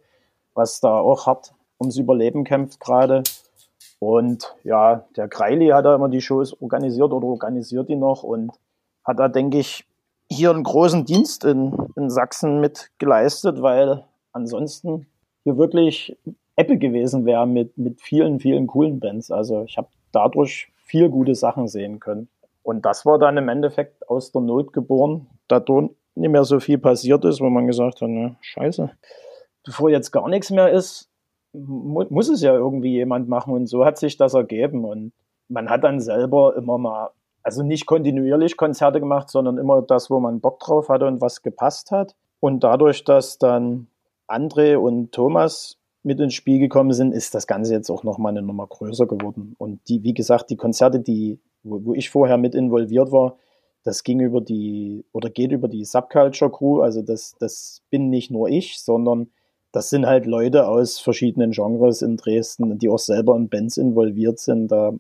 [0.54, 3.22] was da auch hart ums Überleben kämpft gerade.
[3.98, 8.52] Und ja, der Greili hat da immer die Shows organisiert oder organisiert die noch und
[9.05, 9.85] hat da, denke ich,
[10.31, 15.07] hier einen großen Dienst in, in Sachsen mit geleistet, weil ansonsten
[15.45, 16.17] hier wirklich
[16.57, 19.31] Apple gewesen wäre mit, mit vielen, vielen coolen Bands.
[19.31, 22.29] Also ich habe dadurch viel gute Sachen sehen können.
[22.62, 25.62] Und das war dann im Endeffekt aus der Not geboren, da
[26.14, 28.90] nicht mehr so viel passiert ist, wo man gesagt hat, ne, scheiße,
[29.64, 31.11] bevor jetzt gar nichts mehr ist,
[31.53, 33.53] mu muss es ja irgendwie jemand machen.
[33.53, 34.85] Und so hat sich das ergeben.
[34.85, 35.12] Und
[35.49, 37.11] man hat dann selber immer mal,
[37.44, 41.42] also nicht kontinuierlich Konzerte gemacht, sondern immer das, wo man Bock drauf hatte und was
[41.42, 42.16] gepasst hat.
[42.40, 43.87] Und dadurch, dass dann
[44.26, 48.42] André und Thomas mit ins Spiel gekommen sind, ist das Ganze jetzt auch nochmal eine
[48.42, 49.54] Nummer größer geworden.
[49.59, 53.37] Und die, wie gesagt, die Konzerte, die wo, wo ich vorher mit involviert war,
[53.83, 56.80] das ging über die oder geht über die Subculture Crew.
[56.80, 59.30] Also das, das bin nicht nur ich, sondern
[59.72, 64.38] das sind halt Leute aus verschiedenen Genres in Dresden, die auch selber in Bands involviert
[64.38, 64.68] sind.
[64.68, 64.92] Da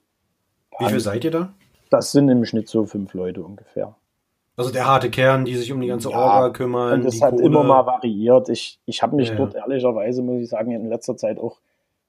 [0.78, 1.54] Wie viel seid ihr da?
[1.94, 3.94] Das sind im Schnitt so fünf Leute ungefähr.
[4.56, 6.94] Also der harte Kern, die sich um die ganze ja, Orga kümmern.
[6.94, 7.44] Und das hat Kohle.
[7.44, 8.48] immer mal variiert.
[8.48, 11.58] Ich, ich habe mich ja, dort ehrlicherweise, muss ich sagen, in letzter Zeit auch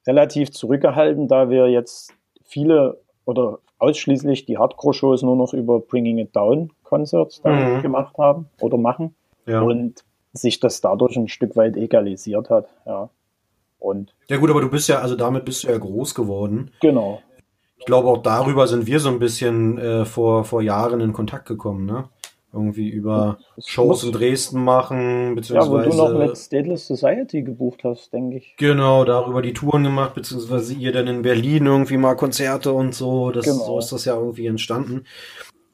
[0.07, 2.11] relativ zurückgehalten, da wir jetzt
[2.43, 7.83] viele oder ausschließlich die Hardcore-Shows nur noch über Bringing It Down Concerts mhm.
[7.83, 9.13] gemacht haben oder machen.
[9.45, 9.61] Ja.
[9.61, 13.09] Und sich das dadurch ein Stück weit egalisiert hat, ja.
[13.77, 16.71] Und ja gut, aber du bist ja, also damit bist du ja groß geworden.
[16.81, 17.21] Genau.
[17.85, 21.47] Ich glaube, auch darüber sind wir so ein bisschen äh, vor, vor Jahren in Kontakt
[21.47, 22.09] gekommen, ne?
[22.51, 25.77] irgendwie über Shows in Dresden machen, beziehungsweise.
[25.77, 28.55] Ja, wo du noch mit Stateless Society gebucht hast, denke ich.
[28.57, 33.29] Genau, darüber die Touren gemacht, beziehungsweise ihr dann in Berlin irgendwie mal Konzerte und so.
[33.29, 33.65] Das, genau.
[33.65, 35.03] So ist das ja irgendwie entstanden.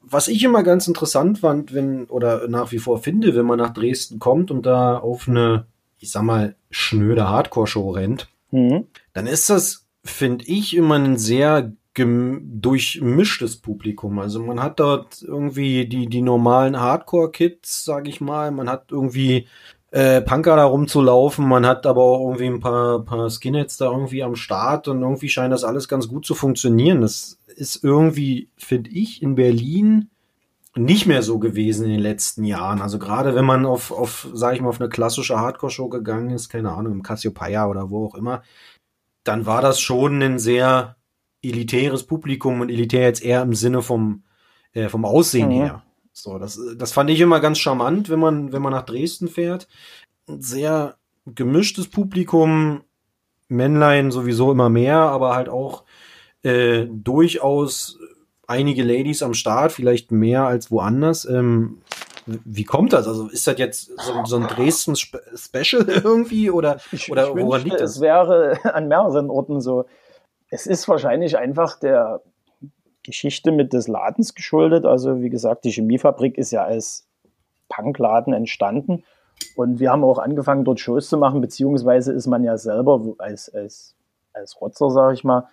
[0.02, 3.72] Was ich immer ganz interessant fand, wenn, oder nach wie vor finde, wenn man nach
[3.72, 5.64] Dresden kommt und da auf eine,
[5.98, 8.88] ich sag mal, schnöde Hardcore-Show rennt, mhm.
[9.14, 14.18] dann ist das, finde ich, immer ein sehr durchmischtes Publikum.
[14.18, 18.50] Also man hat dort irgendwie die, die normalen Hardcore-Kids, sag ich mal.
[18.50, 19.46] Man hat irgendwie
[19.90, 21.46] äh, Punker da rumzulaufen.
[21.46, 25.28] Man hat aber auch irgendwie ein paar, paar Skinheads da irgendwie am Start und irgendwie
[25.28, 27.02] scheint das alles ganz gut zu funktionieren.
[27.02, 30.08] Das ist irgendwie, finde ich, in Berlin
[30.74, 32.80] nicht mehr so gewesen in den letzten Jahren.
[32.80, 36.48] Also gerade wenn man auf, auf, sag ich mal, auf eine klassische Hardcore-Show gegangen ist,
[36.48, 38.42] keine Ahnung, im Cassiopeia oder wo auch immer,
[39.24, 40.96] dann war das schon ein sehr
[41.42, 44.22] elitäres Publikum und elitär jetzt eher im Sinne vom,
[44.72, 45.52] äh, vom Aussehen mhm.
[45.52, 45.82] her.
[46.12, 49.66] So, das, das fand ich immer ganz charmant, wenn man, wenn man nach Dresden fährt.
[50.28, 52.82] Ein sehr gemischtes Publikum,
[53.48, 55.84] Männlein sowieso immer mehr, aber halt auch
[56.42, 57.98] äh, durchaus
[58.46, 61.24] einige Ladies am Start, vielleicht mehr als woanders.
[61.24, 61.78] Ähm,
[62.26, 63.08] wie kommt das?
[63.08, 67.68] Also ist das jetzt so, so ein Dresden Special irgendwie oder, oder ich woran wünschte,
[67.68, 67.96] liegt das?
[67.96, 69.86] Es wäre an mehreren Orten so.
[70.52, 72.20] Es ist wahrscheinlich einfach der
[73.02, 74.84] Geschichte mit des Ladens geschuldet.
[74.84, 77.08] Also wie gesagt, die Chemiefabrik ist ja als
[77.70, 79.02] Punkladen entstanden.
[79.56, 83.48] Und wir haben auch angefangen, dort Shows zu machen, beziehungsweise ist man ja selber als,
[83.54, 83.96] als,
[84.34, 85.48] als Rotzer, sage ich mal,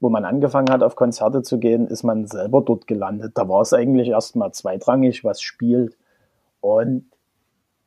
[0.00, 3.32] wo man angefangen hat, auf Konzerte zu gehen, ist man selber dort gelandet.
[3.36, 5.96] Da war es eigentlich erstmal zweitrangig, was spielt.
[6.60, 7.06] Und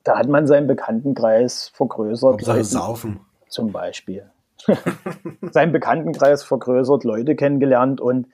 [0.04, 2.34] da hat man seinen Bekanntenkreis vergrößert.
[2.34, 3.20] Hauptsache saufen.
[3.50, 4.32] Zum Beispiel.
[5.52, 8.28] Seinen Bekanntenkreis vergrößert, Leute kennengelernt und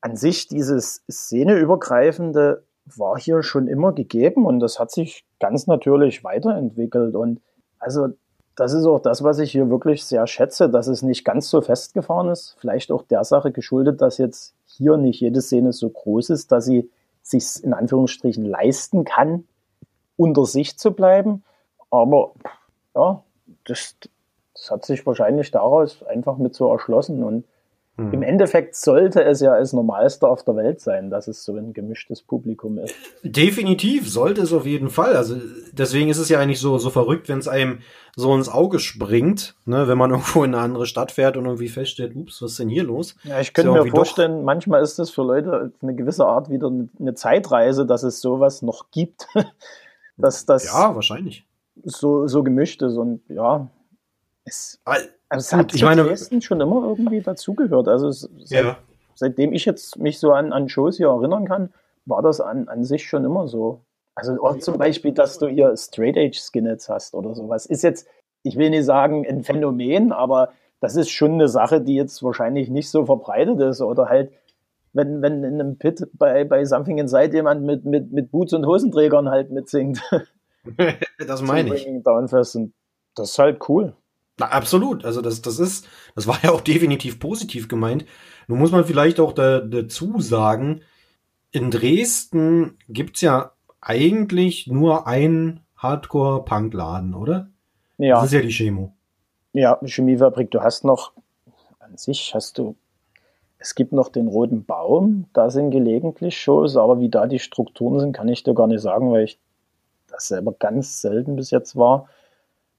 [0.00, 6.24] an sich dieses Szeneübergreifende war hier schon immer gegeben und das hat sich ganz natürlich
[6.24, 7.40] weiterentwickelt und
[7.78, 8.08] also
[8.56, 11.62] das ist auch das, was ich hier wirklich sehr schätze, dass es nicht ganz so
[11.62, 12.56] festgefahren ist.
[12.58, 16.66] Vielleicht auch der Sache geschuldet, dass jetzt hier nicht jede Szene so groß ist, dass
[16.66, 16.90] sie
[17.22, 19.44] sich in Anführungsstrichen leisten kann,
[20.16, 21.42] unter sich zu bleiben.
[21.90, 22.34] Aber
[22.94, 23.22] ja,
[23.64, 23.96] das,
[24.60, 27.24] das hat sich wahrscheinlich daraus einfach mit so erschlossen.
[27.24, 27.44] Und
[27.96, 28.12] mhm.
[28.12, 31.72] im Endeffekt sollte es ja als Normalste auf der Welt sein, dass es so ein
[31.72, 32.94] gemischtes Publikum ist.
[33.22, 35.16] Definitiv, sollte es auf jeden Fall.
[35.16, 35.36] Also
[35.72, 37.78] deswegen ist es ja eigentlich so, so verrückt, wenn es einem
[38.16, 41.68] so ins Auge springt, ne, wenn man irgendwo in eine andere Stadt fährt und irgendwie
[41.68, 43.16] feststellt, ups, was ist denn hier los?
[43.24, 46.70] Ja, ich könnte ja mir vorstellen, manchmal ist das für Leute eine gewisse Art wieder
[46.98, 49.26] eine Zeitreise, dass es sowas noch gibt.
[50.18, 51.46] dass das ja, wahrscheinlich.
[51.82, 53.70] So, so gemischt ist und ja,
[54.50, 57.88] es, also es hat ich meine, Dresden schon immer irgendwie dazugehört.
[57.88, 58.78] Also es, seit, ja.
[59.14, 61.72] seitdem ich jetzt mich so an, an Shows hier erinnern kann,
[62.06, 63.80] war das an, an sich schon immer so.
[64.14, 67.66] Also auch zum Beispiel, dass du hier Straight Age Skinheads hast oder sowas.
[67.66, 68.06] Ist jetzt,
[68.42, 72.68] ich will nicht sagen ein Phänomen, aber das ist schon eine Sache, die jetzt wahrscheinlich
[72.68, 74.32] nicht so verbreitet ist oder halt
[74.92, 78.66] wenn, wenn in einem Pit bei, bei Something Inside jemand mit, mit, mit Boots und
[78.66, 80.02] Hosenträgern halt mitsingt.
[81.26, 81.86] das meine ich.
[82.02, 82.72] Downfest und
[83.14, 83.94] das ist halt cool.
[84.38, 85.04] Na, absolut.
[85.04, 88.04] Also das, das ist, das war ja auch definitiv positiv gemeint.
[88.48, 90.82] Nun muss man vielleicht auch da, dazu sagen,
[91.52, 97.48] in Dresden gibt's ja eigentlich nur einen Hardcore-Punk-Laden, oder?
[97.98, 98.16] Ja.
[98.16, 98.94] Das ist ja die Chemo.
[99.52, 100.50] Ja, Chemiefabrik.
[100.50, 101.12] Du hast noch,
[101.78, 102.76] an sich hast du,
[103.58, 107.98] es gibt noch den Roten Baum, da sind gelegentlich Shows, aber wie da die Strukturen
[107.98, 109.38] sind, kann ich dir gar nicht sagen, weil ich
[110.08, 112.08] das selber ganz selten bis jetzt war.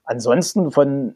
[0.03, 1.15] Ansonsten von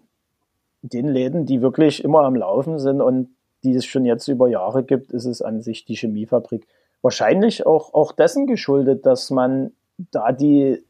[0.90, 3.30] den Läden, die wirklich immer am Laufen sind und
[3.64, 6.68] die es schon jetzt über Jahre gibt, ist es an sich die Chemiefabrik.
[7.02, 9.72] Wahrscheinlich auch, auch dessen geschuldet, dass man
[10.12, 10.84] da die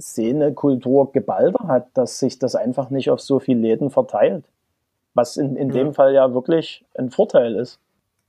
[0.00, 4.44] Szenekultur geballter hat, dass sich das einfach nicht auf so viele Läden verteilt.
[5.14, 5.74] Was in, in ja.
[5.74, 7.78] dem Fall ja wirklich ein Vorteil ist.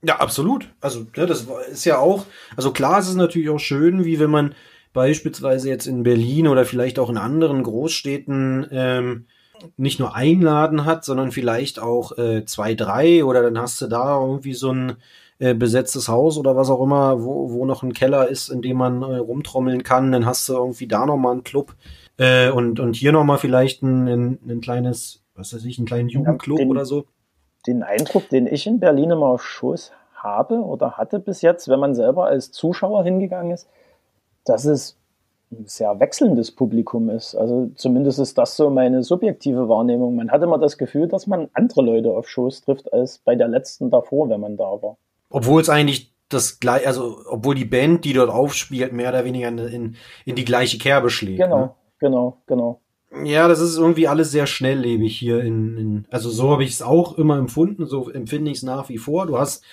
[0.02, 0.68] Ja, absolut.
[0.82, 4.30] Also, ja, das ist ja auch, also klar ist es natürlich auch schön, wie wenn
[4.30, 4.54] man
[4.92, 9.26] beispielsweise jetzt in Berlin oder vielleicht auch in anderen Großstädten ähm,
[9.76, 13.86] nicht nur ein Laden hat, sondern vielleicht auch äh, zwei, drei oder dann hast du
[13.86, 14.96] da irgendwie so ein
[15.38, 18.76] äh, besetztes Haus oder was auch immer, wo, wo noch ein Keller ist, in dem
[18.76, 21.74] man äh, rumtrommeln kann, dann hast du irgendwie da nochmal einen Club
[22.18, 26.08] äh, und, und hier nochmal vielleicht ein, ein, ein kleines, was weiß ich, einen kleinen
[26.08, 27.06] Jugendclub den, oder so.
[27.66, 31.80] Den Eindruck, den ich in Berlin immer auf Schoß habe oder hatte bis jetzt, wenn
[31.80, 33.68] man selber als Zuschauer hingegangen ist,
[34.44, 34.96] dass es
[35.66, 37.34] sehr wechselndes Publikum ist.
[37.34, 40.16] Also zumindest ist das so meine subjektive Wahrnehmung.
[40.16, 43.48] Man hat immer das Gefühl, dass man andere Leute auf Shows trifft als bei der
[43.48, 44.96] letzten davor, wenn man da war.
[45.30, 49.48] Obwohl es eigentlich das gleiche, also obwohl die Band, die dort aufspielt, mehr oder weniger
[49.48, 51.38] in, in die gleiche Kerbe schlägt.
[51.38, 51.70] Genau, ne?
[51.98, 52.80] genau, genau.
[53.22, 56.82] Ja, das ist irgendwie alles sehr schnelllebig hier in, in also so habe ich es
[56.82, 59.26] auch immer empfunden, so empfinde ich es nach wie vor.
[59.26, 59.64] Du hast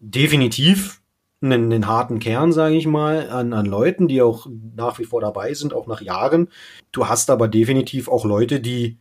[0.00, 0.97] definitiv
[1.40, 4.46] einen, einen harten Kern, sage ich mal, an, an Leuten, die auch
[4.76, 6.48] nach wie vor dabei sind, auch nach Jahren.
[6.92, 8.98] Du hast aber definitiv auch Leute, die,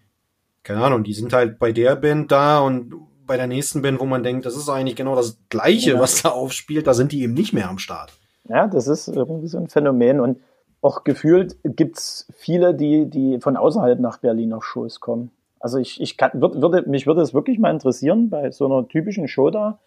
[0.64, 2.94] keine Ahnung, die sind halt bei der Band da und
[3.26, 6.00] bei der nächsten Band, wo man denkt, das ist eigentlich genau das Gleiche, ja.
[6.00, 8.14] was da aufspielt, da sind die eben nicht mehr am Start.
[8.48, 10.40] Ja, das ist irgendwie so ein Phänomen und
[10.82, 15.32] auch gefühlt gibt's viele, die, die von außerhalb nach Berlin auf Shows kommen.
[15.60, 18.88] Also ich, ich kann, würd, würde, mich würde es wirklich mal interessieren, bei so einer
[18.88, 19.80] typischen Show da,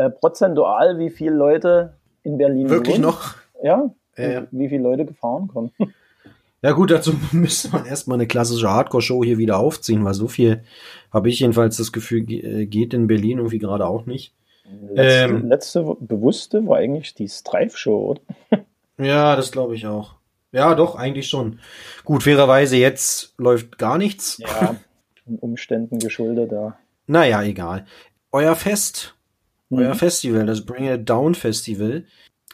[0.00, 3.02] äh, prozentual, wie viele Leute in Berlin Wirklich wohnen.
[3.02, 3.34] noch?
[3.62, 4.42] Ja, äh.
[4.50, 5.72] wie viele Leute gefahren kommen.
[6.62, 10.62] Ja gut, dazu müsste man erstmal eine klassische Hardcore-Show hier wieder aufziehen, weil so viel
[11.10, 14.34] habe ich jedenfalls das Gefühl, äh, geht in Berlin irgendwie gerade auch nicht.
[14.92, 18.20] Letzte, ähm, letzte bewusste war eigentlich die Strife-Show, oder?
[18.98, 20.16] Ja, das glaube ich auch.
[20.52, 21.60] Ja, doch, eigentlich schon.
[22.04, 24.36] Gut, fairerweise jetzt läuft gar nichts.
[24.36, 24.76] Ja,
[25.40, 26.76] Umständen geschuldet, ja.
[27.06, 27.86] Naja, egal.
[28.30, 29.14] Euer Fest,
[29.70, 29.78] mhm.
[29.78, 32.04] euer Festival, das Bring It Down Festival,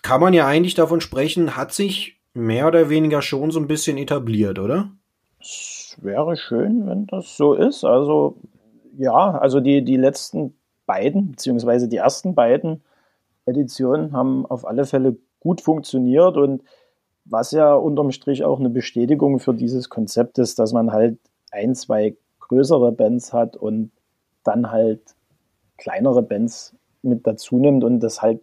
[0.03, 3.99] kann man ja eigentlich davon sprechen, hat sich mehr oder weniger schon so ein bisschen
[3.99, 4.91] etabliert, oder?
[5.41, 7.85] Es wäre schön, wenn das so ist.
[7.85, 8.37] Also,
[8.97, 10.55] ja, also die, die letzten
[10.87, 12.83] beiden, beziehungsweise die ersten beiden
[13.47, 16.63] Editionen haben auf alle Fälle gut funktioniert und
[17.25, 21.19] was ja unterm Strich auch eine Bestätigung für dieses Konzept ist, dass man halt
[21.51, 23.91] ein, zwei größere Bands hat und
[24.45, 25.01] dann halt
[25.77, 28.41] kleinere Bands mit dazu nimmt und das halt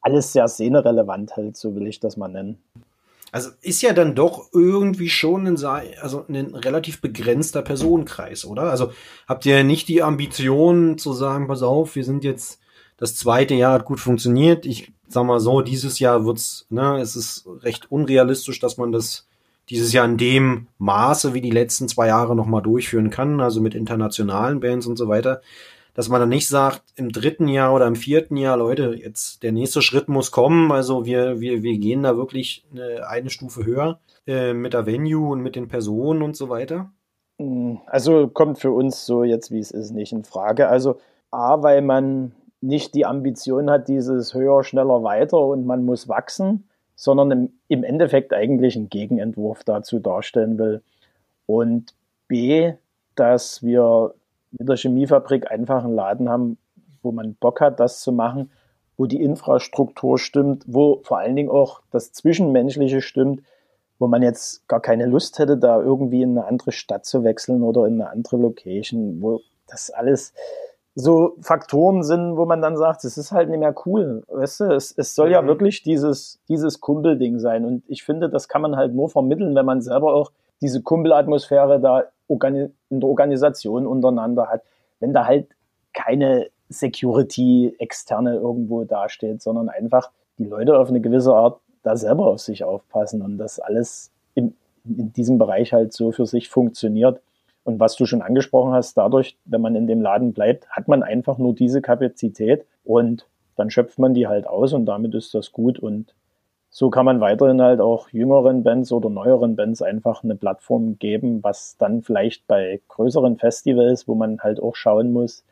[0.00, 2.58] alles sehr szenerelevant halt, so will ich das mal nennen.
[3.30, 5.56] Also ist ja dann doch irgendwie schon ein,
[6.02, 8.64] also ein relativ begrenzter Personenkreis, oder?
[8.64, 8.92] Also
[9.26, 12.60] habt ihr nicht die Ambition zu sagen, pass auf, wir sind jetzt
[12.98, 14.66] das zweite Jahr hat gut funktioniert.
[14.66, 19.26] Ich sag mal so, dieses Jahr wird's, ne, es ist recht unrealistisch, dass man das
[19.70, 23.74] dieses Jahr in dem Maße wie die letzten zwei Jahre nochmal durchführen kann, also mit
[23.74, 25.40] internationalen Bands und so weiter
[25.94, 29.52] dass man dann nicht sagt, im dritten Jahr oder im vierten Jahr, Leute, jetzt der
[29.52, 30.72] nächste Schritt muss kommen.
[30.72, 35.30] Also wir, wir, wir gehen da wirklich eine, eine Stufe höher äh, mit der Venue
[35.30, 36.90] und mit den Personen und so weiter.
[37.38, 40.68] Hm, also kommt für uns so jetzt, wie es ist, nicht in Frage.
[40.68, 40.98] Also
[41.30, 46.68] A, weil man nicht die Ambition hat, dieses höher, schneller, weiter und man muss wachsen,
[46.94, 50.82] sondern im, im Endeffekt eigentlich einen Gegenentwurf dazu darstellen will.
[51.46, 51.94] Und
[52.28, 52.74] B,
[53.14, 54.14] dass wir
[54.52, 56.58] mit der Chemiefabrik einfach einen Laden haben,
[57.02, 58.50] wo man Bock hat, das zu machen,
[58.96, 63.42] wo die Infrastruktur stimmt, wo vor allen Dingen auch das Zwischenmenschliche stimmt,
[63.98, 67.62] wo man jetzt gar keine Lust hätte, da irgendwie in eine andere Stadt zu wechseln
[67.62, 70.34] oder in eine andere Location, wo das alles
[70.94, 74.24] so Faktoren sind, wo man dann sagt, es ist halt nicht mehr cool.
[74.28, 75.32] Weißt du, es, es soll mhm.
[75.32, 77.64] ja wirklich dieses, dieses Kumpelding sein.
[77.64, 81.80] Und ich finde, das kann man halt nur vermitteln, wenn man selber auch diese Kumpelatmosphäre
[81.80, 84.62] da in der Organisation untereinander hat.
[85.00, 85.48] Wenn da halt
[85.92, 92.26] keine Security externe irgendwo dasteht, sondern einfach die Leute auf eine gewisse Art da selber
[92.28, 97.20] auf sich aufpassen und das alles in, in diesem Bereich halt so für sich funktioniert.
[97.64, 101.02] Und was du schon angesprochen hast, dadurch, wenn man in dem Laden bleibt, hat man
[101.02, 105.52] einfach nur diese Kapazität und dann schöpft man die halt aus und damit ist das
[105.52, 106.14] gut und
[106.74, 111.44] so kann man weiterhin halt auch jüngeren Bands oder neueren Bands einfach eine Plattform geben,
[111.44, 115.44] was dann vielleicht bei größeren Festivals, wo man halt auch schauen muss,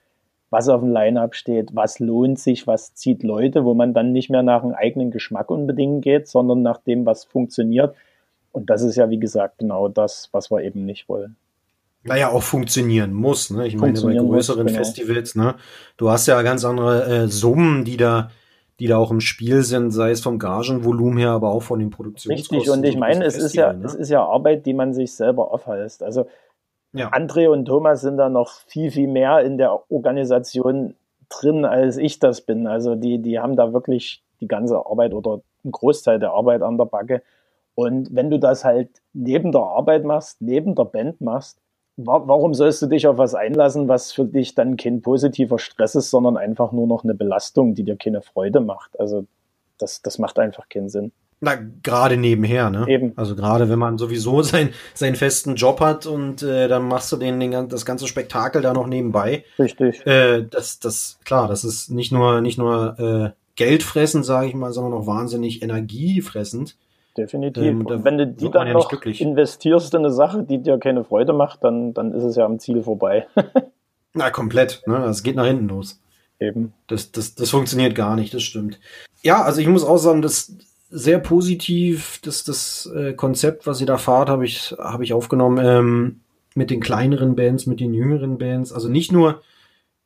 [0.49, 4.31] was auf dem Line-Up steht, was lohnt sich, was zieht Leute, wo man dann nicht
[4.31, 7.95] mehr nach dem eigenen Geschmack unbedingt geht, sondern nach dem, was funktioniert.
[8.51, 11.37] Und das ist ja, wie gesagt, genau das, was wir eben nicht wollen.
[12.03, 13.51] Naja, auch funktionieren muss.
[13.51, 13.67] Ne?
[13.67, 14.85] Ich meine, bei größeren muss, genau.
[14.85, 15.57] Festivals, ne?
[15.99, 18.31] du hast ja ganz andere äh, Summen, die da
[18.81, 21.91] die da auch im Spiel sind, sei es vom Gagenvolumen her, aber auch von den
[21.91, 22.57] Produktionskosten.
[22.57, 23.85] Richtig, und ich meine, es ist ja, ne?
[23.85, 26.03] es ist ja Arbeit, die man sich selber aufheißt.
[26.03, 26.27] Also
[26.93, 27.11] ja.
[27.13, 30.95] André und Thomas sind da noch viel, viel mehr in der Organisation
[31.29, 32.67] drin, als ich das bin.
[32.67, 36.79] Also die, die haben da wirklich die ganze Arbeit oder einen Großteil der Arbeit an
[36.79, 37.23] der Backe.
[37.75, 41.59] Und wenn du das halt neben der Arbeit machst, neben der Band machst,
[41.97, 46.11] warum sollst du dich auf was einlassen, was für dich dann kein positiver Stress ist,
[46.11, 48.99] sondern einfach nur noch eine Belastung, die dir keine Freude macht?
[48.99, 49.27] Also
[49.79, 51.13] das, das macht einfach keinen Sinn.
[51.43, 52.87] Na, gerade nebenher, ne?
[52.87, 53.15] Eben.
[53.17, 57.17] Also gerade wenn man sowieso sein, seinen festen Job hat und äh, dann machst du
[57.17, 59.45] den, den das ganze Spektakel da noch nebenbei.
[59.59, 60.07] Richtig.
[60.07, 64.73] Äh, das, das, klar, das ist nicht nur, nicht nur äh, Geldfressend, sage ich mal,
[64.73, 66.77] sondern auch wahnsinnig energiefressend.
[67.21, 67.63] Definitiv.
[67.63, 71.05] Ähm, und wenn du die dann ja noch investierst in eine Sache, die dir keine
[71.05, 73.27] Freude macht, dann, dann ist es ja am Ziel vorbei.
[74.15, 74.83] Na, komplett.
[74.87, 74.99] Ne?
[75.01, 76.01] Das geht nach hinten los.
[76.41, 76.73] Eben.
[76.87, 78.81] Das, das, das funktioniert gar nicht, das stimmt.
[79.23, 80.57] Ja, also ich muss auch sagen, das
[80.89, 85.65] sehr positiv, dass das äh, Konzept, was ihr da fahrt, habe ich, hab ich aufgenommen,
[85.65, 86.21] ähm,
[86.55, 88.73] mit den kleineren Bands, mit den jüngeren Bands.
[88.73, 89.43] Also nicht nur,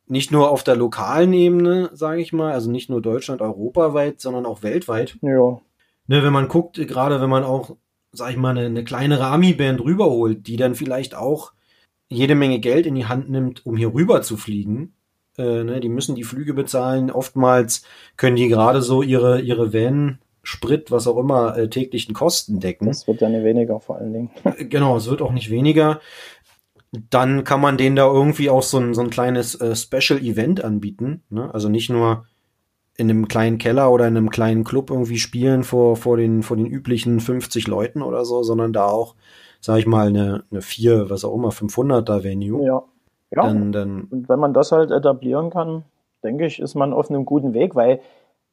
[0.07, 4.45] nicht nur auf der lokalen Ebene, sage ich mal, also nicht nur Deutschland, europaweit, sondern
[4.45, 5.17] auch weltweit.
[5.21, 5.61] Ja
[6.07, 7.75] ne, wenn man guckt, gerade wenn man auch,
[8.11, 11.53] sag ich mal, eine, eine kleinere Ami-Band rüberholt, die dann vielleicht auch
[12.07, 14.93] jede Menge Geld in die Hand nimmt, um hier rüber zu fliegen.
[15.37, 17.11] Äh, ne, die müssen die Flüge bezahlen.
[17.11, 17.83] Oftmals
[18.17, 22.87] können die gerade so ihre, ihre Van, Sprit, was auch immer, äh, täglichen Kosten decken.
[22.87, 24.29] Das wird ja nicht weniger vor allen Dingen.
[24.69, 25.99] genau, es wird auch nicht weniger.
[27.09, 30.63] Dann kann man denen da irgendwie auch so ein, so ein kleines äh, Special Event
[30.63, 31.23] anbieten.
[31.29, 31.53] Ne?
[31.53, 32.25] Also nicht nur
[32.97, 36.57] in einem kleinen Keller oder in einem kleinen Club irgendwie spielen vor, vor, den, vor
[36.57, 39.15] den üblichen 50 Leuten oder so, sondern da auch,
[39.59, 42.65] sag ich mal, eine, eine 4, was auch immer, 500er Venue.
[42.65, 42.83] Ja.
[43.31, 43.43] ja.
[43.43, 45.83] Dann, dann, und wenn man das halt etablieren kann,
[46.23, 47.99] denke ich, ist man auf einem guten Weg, weil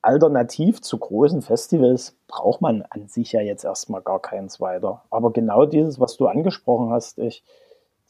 [0.03, 5.03] alternativ zu großen Festivals braucht man an sich ja jetzt erstmal gar keins weiter.
[5.11, 7.45] Aber genau dieses, was du angesprochen hast, ich,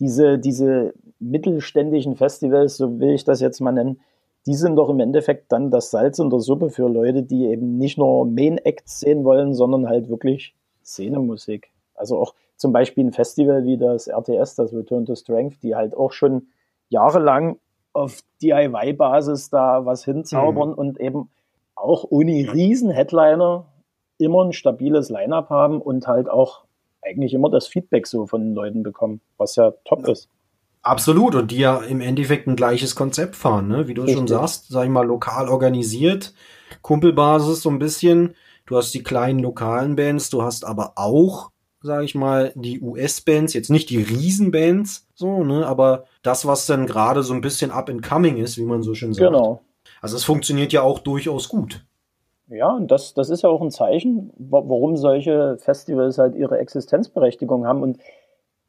[0.00, 4.00] diese, diese mittelständischen Festivals, so will ich das jetzt mal nennen,
[4.46, 7.78] die sind doch im Endeffekt dann das Salz in der Suppe für Leute, die eben
[7.78, 11.70] nicht nur Main Acts sehen wollen, sondern halt wirklich Szenemusik.
[11.94, 15.96] Also auch zum Beispiel ein Festival wie das RTS, das Return to Strength, die halt
[15.96, 16.48] auch schon
[16.88, 17.58] jahrelang
[17.92, 20.74] auf DIY-Basis da was hinzaubern mhm.
[20.74, 21.30] und eben
[21.74, 23.66] auch ohne riesen Headliner
[24.18, 26.64] immer ein stabiles Line-up haben und halt auch
[27.02, 30.28] eigentlich immer das Feedback so von den Leuten bekommen, was ja top ist.
[30.82, 33.86] Absolut, und die ja im Endeffekt ein gleiches Konzept fahren, ne?
[33.86, 34.18] Wie du Richtig.
[34.18, 36.34] schon sagst, sag ich mal, lokal organisiert,
[36.82, 38.34] Kumpelbasis so ein bisschen.
[38.66, 41.50] Du hast die kleinen lokalen Bands, du hast aber auch,
[41.82, 45.66] sag ich mal, die US-Bands, jetzt nicht die Riesenbands, so, ne?
[45.66, 48.94] Aber das, was dann gerade so ein bisschen up and coming ist, wie man so
[48.94, 49.24] schön sagt.
[49.24, 49.62] Genau.
[50.00, 51.84] Also es funktioniert ja auch durchaus gut.
[52.48, 57.66] Ja, und das, das ist ja auch ein Zeichen, warum solche Festivals halt ihre Existenzberechtigung
[57.66, 57.98] haben und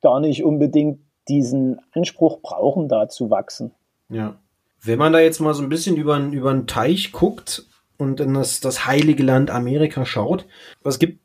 [0.01, 3.71] gar nicht unbedingt diesen Anspruch brauchen, da zu wachsen.
[4.09, 4.35] Ja.
[4.81, 7.65] Wenn man da jetzt mal so ein bisschen über, über einen Teich guckt
[7.97, 10.45] und in das, das heilige Land Amerika schaut,
[10.81, 11.19] was gibt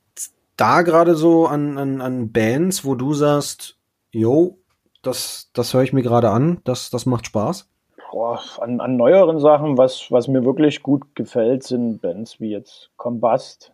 [0.56, 3.76] da gerade so an, an, an Bands, wo du sagst,
[4.10, 4.58] yo,
[5.02, 7.68] das, das höre ich mir gerade an, das, das macht Spaß?
[8.10, 12.90] Boah, an, an neueren Sachen, was, was mir wirklich gut gefällt, sind Bands wie jetzt
[12.96, 13.72] Combust,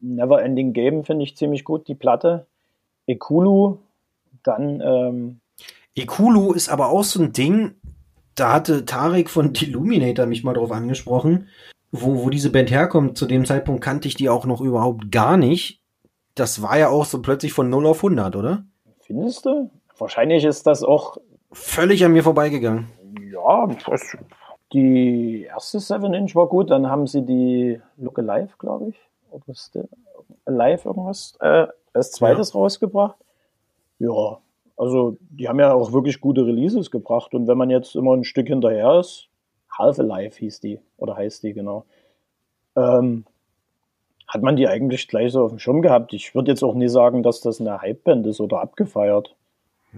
[0.00, 2.46] Never Ending Game finde ich ziemlich gut, die Platte,
[3.06, 3.78] Ekulu,
[4.42, 5.39] dann ähm,
[6.00, 7.74] Ekulu ist aber auch so ein Ding,
[8.34, 11.48] da hatte Tarek von Deluminator mich mal drauf angesprochen,
[11.92, 13.18] wo, wo diese Band herkommt.
[13.18, 15.80] Zu dem Zeitpunkt kannte ich die auch noch überhaupt gar nicht.
[16.34, 18.64] Das war ja auch so plötzlich von 0 auf 100, oder?
[19.00, 19.70] Findest du?
[19.98, 21.18] Wahrscheinlich ist das auch
[21.52, 22.88] völlig an mir vorbeigegangen.
[23.30, 23.68] Ja,
[24.72, 28.96] die erste 7-Inch war gut, dann haben sie die Look Alive, glaube ich,
[29.30, 29.42] oder
[29.74, 29.88] der
[30.44, 32.60] Alive irgendwas, äh, als zweites ja.
[32.60, 33.16] rausgebracht.
[33.98, 34.38] Ja,
[34.80, 38.24] also die haben ja auch wirklich gute Releases gebracht und wenn man jetzt immer ein
[38.24, 39.28] Stück hinterher ist,
[39.70, 41.84] Half-Alive hieß die, oder heißt die, genau.
[42.76, 43.26] Ähm,
[44.26, 46.14] hat man die eigentlich gleich so auf dem Schirm gehabt?
[46.14, 49.36] Ich würde jetzt auch nie sagen, dass das eine Hype-Band ist oder abgefeiert.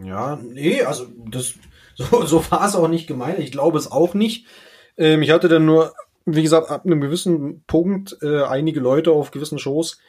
[0.03, 1.55] Ja, nee, also das,
[1.95, 3.39] so, so war es auch nicht gemeint.
[3.39, 4.47] Ich glaube es auch nicht.
[4.97, 5.93] Ähm, ich hatte dann nur,
[6.25, 10.01] wie gesagt, ab einem gewissen Punkt äh, einige Leute auf gewissen Shows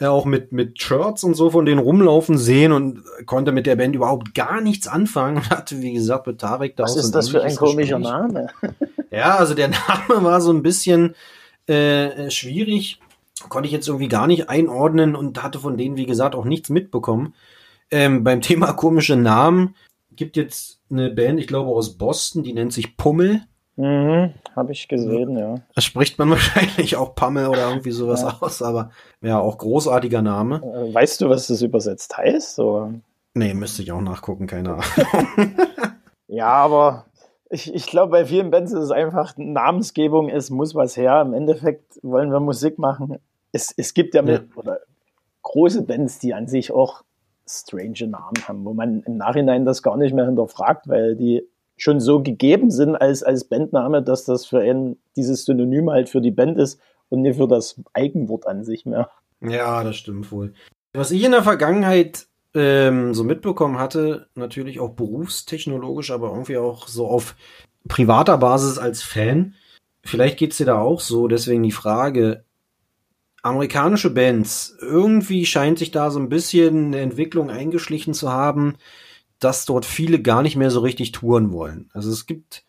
[0.00, 3.76] äh, auch mit, mit Shirts und so von denen rumlaufen sehen und konnte mit der
[3.76, 7.28] Band überhaupt gar nichts anfangen und hatte, wie gesagt, mit Tarek da Was ist das
[7.28, 8.48] für ein komischer Name?
[9.10, 11.14] ja, also der Name war so ein bisschen
[11.66, 13.00] äh, schwierig.
[13.48, 16.70] Konnte ich jetzt irgendwie gar nicht einordnen und hatte von denen, wie gesagt, auch nichts
[16.70, 17.34] mitbekommen.
[17.90, 19.74] Ähm, beim Thema komische Namen
[20.14, 23.42] gibt jetzt eine Band, ich glaube aus Boston, die nennt sich Pummel.
[23.78, 25.54] Mhm, habe ich gesehen, ja.
[25.72, 28.36] Da spricht man wahrscheinlich auch Pummel oder irgendwie sowas ja.
[28.40, 30.56] aus, aber ja, auch großartiger Name.
[30.56, 32.58] Äh, weißt du, was das übersetzt heißt?
[32.58, 32.94] Oder?
[33.34, 34.84] Nee, müsste ich auch nachgucken, keine Ahnung.
[36.26, 37.06] ja, aber
[37.50, 41.22] ich, ich glaube, bei vielen Bands ist es einfach Namensgebung, es muss was her.
[41.22, 43.18] Im Endeffekt wollen wir Musik machen.
[43.52, 44.80] Es, es gibt ja, mit, Oder
[45.42, 47.04] große Bands, die an sich auch
[47.46, 51.48] strange Namen haben, wo man im Nachhinein das gar nicht mehr hinterfragt, weil die
[51.78, 56.20] schon so gegeben sind als, als Bandname, dass das für einen dieses Synonym halt für
[56.20, 59.10] die Band ist und nicht für das Eigenwort an sich mehr.
[59.40, 60.52] Ja, das stimmt wohl.
[60.92, 66.88] Was ich in der Vergangenheit ähm, so mitbekommen hatte, natürlich auch berufstechnologisch, aber irgendwie auch
[66.88, 67.36] so auf
[67.86, 69.54] privater Basis als Fan.
[70.02, 72.44] Vielleicht geht's dir da auch so, deswegen die Frage,
[73.42, 78.76] amerikanische Bands, irgendwie scheint sich da so ein bisschen eine Entwicklung eingeschlichen zu haben,
[79.38, 81.90] dass dort viele gar nicht mehr so richtig touren wollen.
[81.92, 82.64] Also es gibt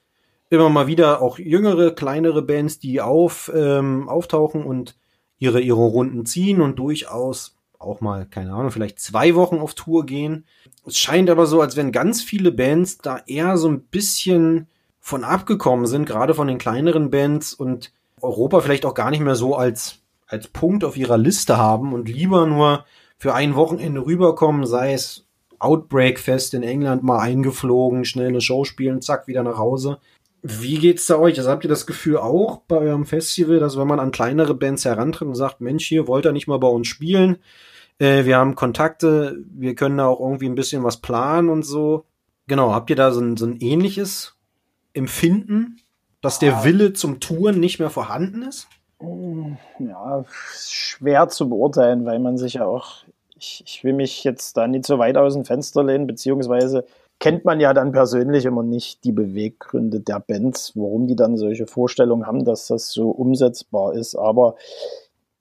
[0.49, 4.95] immer mal wieder auch jüngere, kleinere Bands, die auf, ähm, auftauchen und
[5.37, 10.05] ihre, ihre Runden ziehen und durchaus auch mal, keine Ahnung, vielleicht zwei Wochen auf Tour
[10.05, 10.45] gehen.
[10.85, 14.67] Es scheint aber so, als wenn ganz viele Bands da eher so ein bisschen
[14.99, 19.35] von abgekommen sind, gerade von den kleineren Bands und Europa vielleicht auch gar nicht mehr
[19.35, 22.85] so als, als Punkt auf ihrer Liste haben und lieber nur
[23.17, 25.25] für ein Wochenende rüberkommen, sei es
[25.59, 29.99] Outbreak Fest in England mal eingeflogen, schnell eine Show spielen, zack, wieder nach Hause.
[30.41, 31.37] Wie geht's da euch?
[31.37, 34.85] Also habt ihr das Gefühl auch bei eurem Festival, dass wenn man an kleinere Bands
[34.85, 37.37] herantritt und sagt, Mensch, hier wollt ihr nicht mal bei uns spielen?
[37.97, 42.05] Äh, wir haben Kontakte, wir können da auch irgendwie ein bisschen was planen und so.
[42.47, 44.35] Genau, habt ihr da so ein, so ein ähnliches
[44.93, 45.81] Empfinden,
[46.21, 48.67] dass der Wille zum Touren nicht mehr vorhanden ist?
[49.79, 50.25] Ja,
[50.57, 53.03] schwer zu beurteilen, weil man sich ja auch
[53.39, 56.85] ich, ich will mich jetzt da nicht so weit aus dem Fenster lehnen, beziehungsweise
[57.19, 61.67] kennt man ja dann persönlich immer nicht die Beweggründe der Bands, warum die dann solche
[61.67, 64.15] Vorstellungen haben, dass das so umsetzbar ist.
[64.15, 64.55] Aber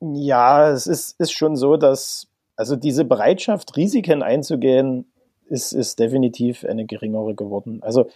[0.01, 5.11] ja, es ist, ist schon so, dass also diese Bereitschaft, Risiken einzugehen,
[5.47, 7.81] ist, ist definitiv eine geringere geworden.
[7.83, 8.09] Also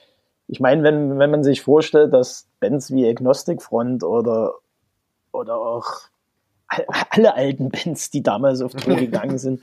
[0.49, 4.55] ich meine, wenn, wenn man sich vorstellt, dass Bands wie Agnostic Front oder,
[5.33, 6.12] oder auch
[7.11, 9.61] alle alten Bands, die damals auf Tour gegangen sind,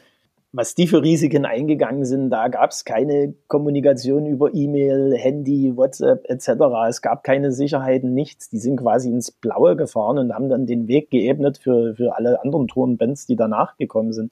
[0.52, 6.28] was die für Risiken eingegangen sind, da gab es keine Kommunikation über E-Mail, Handy, WhatsApp
[6.28, 6.50] etc.
[6.88, 8.50] Es gab keine Sicherheiten, nichts.
[8.50, 12.42] Die sind quasi ins Blaue gefahren und haben dann den Weg geebnet für, für alle
[12.42, 14.32] anderen Tourenbands, die danach gekommen sind.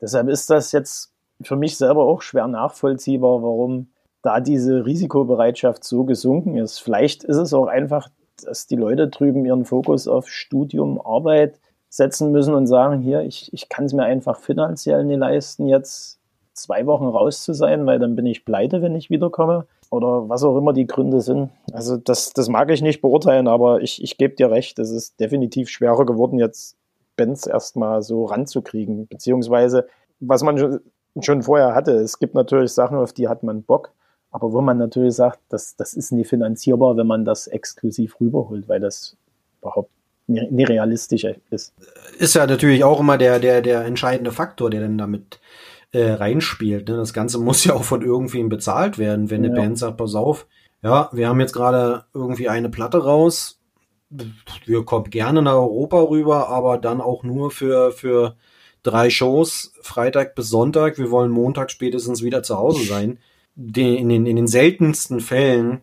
[0.00, 3.88] Deshalb ist das jetzt für mich selber auch schwer nachvollziehbar, warum
[4.22, 6.78] da diese Risikobereitschaft so gesunken ist.
[6.78, 8.08] Vielleicht ist es auch einfach,
[8.42, 11.60] dass die Leute drüben ihren Fokus auf Studium, Arbeit,
[11.92, 16.18] setzen müssen und sagen, hier, ich, ich kann es mir einfach finanziell nicht leisten, jetzt
[16.54, 19.66] zwei Wochen raus zu sein, weil dann bin ich pleite, wenn ich wiederkomme.
[19.90, 21.50] Oder was auch immer die Gründe sind.
[21.70, 25.20] Also das, das mag ich nicht beurteilen, aber ich, ich gebe dir recht, es ist
[25.20, 26.78] definitiv schwerer geworden, jetzt
[27.16, 29.06] Bands erstmal so ranzukriegen.
[29.06, 29.86] Beziehungsweise,
[30.18, 30.80] was man schon,
[31.20, 33.92] schon vorher hatte, es gibt natürlich Sachen, auf die hat man Bock.
[34.30, 38.66] Aber wo man natürlich sagt, das, das ist nicht finanzierbar, wenn man das exklusiv rüberholt,
[38.70, 39.18] weil das
[39.60, 39.90] überhaupt
[40.26, 41.74] nerealistisch ist.
[42.18, 45.40] Ist ja natürlich auch immer der, der, der entscheidende Faktor, der dann damit
[45.92, 46.88] äh, reinspielt.
[46.88, 46.96] Ne?
[46.96, 49.60] Das Ganze muss ja auch von irgendwem bezahlt werden, wenn eine ja.
[49.60, 50.46] Band sagt, pass auf,
[50.82, 53.60] ja, wir haben jetzt gerade irgendwie eine Platte raus,
[54.66, 58.36] wir kommen gerne nach Europa rüber, aber dann auch nur für, für
[58.82, 60.98] drei Shows, Freitag bis Sonntag.
[60.98, 63.18] Wir wollen Montag spätestens wieder zu Hause sein.
[63.54, 65.80] Den, in, den, in den seltensten Fällen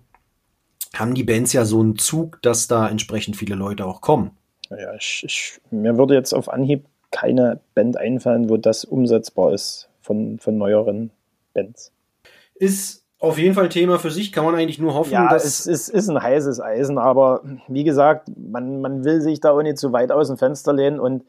[0.95, 4.31] haben die Bands ja so einen Zug, dass da entsprechend viele Leute auch kommen.
[4.69, 9.89] Ja, ich, ich, mir würde jetzt auf Anhieb keine Band einfallen, wo das umsetzbar ist
[10.01, 11.11] von, von neueren
[11.53, 11.91] Bands.
[12.55, 15.43] Ist auf jeden Fall Thema für sich, kann man eigentlich nur hoffen, ja, dass.
[15.43, 19.61] Es ist, ist ein heißes Eisen, aber wie gesagt, man, man will sich da auch
[19.61, 21.25] nicht zu weit aus dem Fenster lehnen und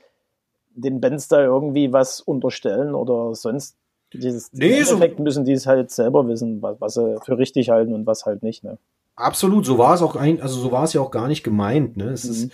[0.74, 3.76] den Bands da irgendwie was unterstellen oder sonst.
[4.12, 7.94] Dieses, nee, so müssen die es halt selber wissen, was, was sie für richtig halten
[7.94, 8.64] und was halt nicht.
[8.64, 8.76] Ne?
[9.20, 11.96] Absolut, so war es auch ein, also so war es ja auch gar nicht gemeint.
[11.96, 12.10] Ne?
[12.10, 12.30] Es mhm.
[12.30, 12.52] ist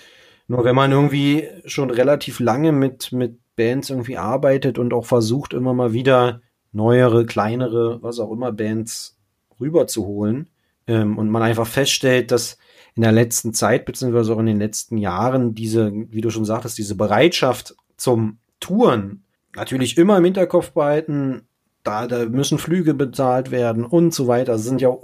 [0.49, 5.55] nur, wenn man irgendwie schon relativ lange mit mit Bands irgendwie arbeitet und auch versucht
[5.55, 6.43] immer mal wieder
[6.73, 9.17] neuere, kleinere, was auch immer Bands
[9.59, 10.51] rüberzuholen
[10.87, 12.59] ähm, und man einfach feststellt, dass
[12.95, 16.79] in der letzten Zeit beziehungsweise auch in den letzten Jahren diese, wie du schon sagtest,
[16.79, 21.49] diese Bereitschaft zum Touren natürlich immer im Hinterkopf behalten.
[21.87, 24.53] Da, da müssen Flüge bezahlt werden und so weiter.
[24.53, 24.95] Das sind ja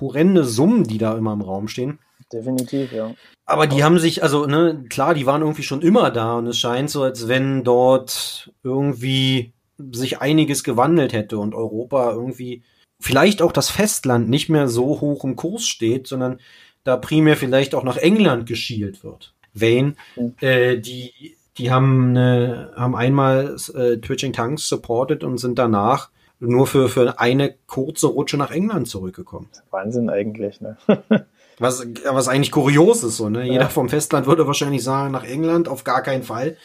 [0.00, 1.98] horrende Summen, die da immer im Raum stehen.
[2.32, 3.12] Definitiv, ja.
[3.44, 6.58] Aber die haben sich, also, ne, klar, die waren irgendwie schon immer da und es
[6.58, 9.52] scheint so, als wenn dort irgendwie
[9.92, 12.62] sich einiges gewandelt hätte und Europa irgendwie
[13.00, 16.40] vielleicht auch das Festland nicht mehr so hoch im Kurs steht, sondern
[16.84, 19.34] da primär vielleicht auch nach England geschielt wird.
[19.54, 20.34] Wayne, mhm.
[20.40, 26.66] äh, die, die haben, eine, haben einmal äh, Twitching Tongues supported und sind danach nur
[26.66, 29.48] für, für eine kurze Rutsche nach England zurückgekommen.
[29.70, 30.76] Wahnsinn eigentlich, ne?
[31.58, 33.46] was, was eigentlich kurios ist, so, ne?
[33.46, 33.52] Ja.
[33.52, 36.56] Jeder vom Festland würde wahrscheinlich sagen, nach England auf gar keinen Fall.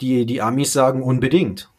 [0.00, 1.70] Die, die Amis sagen unbedingt.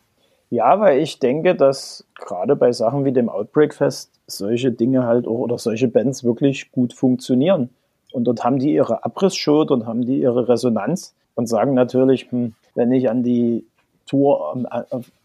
[0.50, 5.28] Ja, weil ich denke, dass gerade bei Sachen wie dem Outbreak Fest solche Dinge halt
[5.28, 7.70] auch oder solche Bands wirklich gut funktionieren.
[8.12, 12.54] Und dort haben die ihre Abrissshow und haben die ihre Resonanz und sagen natürlich, hm,
[12.74, 13.66] wenn ich an die
[14.06, 14.66] Tour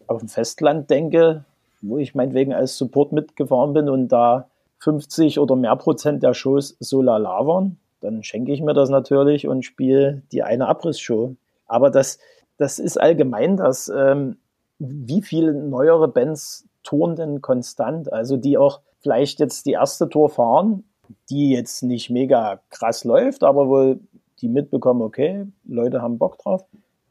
[0.07, 1.45] auf, dem Festland denke,
[1.81, 4.47] wo ich meinetwegen als Support mitgefahren bin und da
[4.79, 9.47] 50 oder mehr Prozent der Shows so lala waren, dann schenke ich mir das natürlich
[9.47, 11.35] und spiele die eine Abrissshow.
[11.67, 12.19] Aber das,
[12.57, 14.37] das ist allgemein das, ähm,
[14.79, 18.11] wie viele neuere Bands touren denn konstant?
[18.11, 20.83] Also die auch vielleicht jetzt die erste Tour fahren,
[21.29, 23.99] die jetzt nicht mega krass läuft, aber wohl
[24.41, 26.65] die mitbekommen, okay, Leute haben Bock drauf.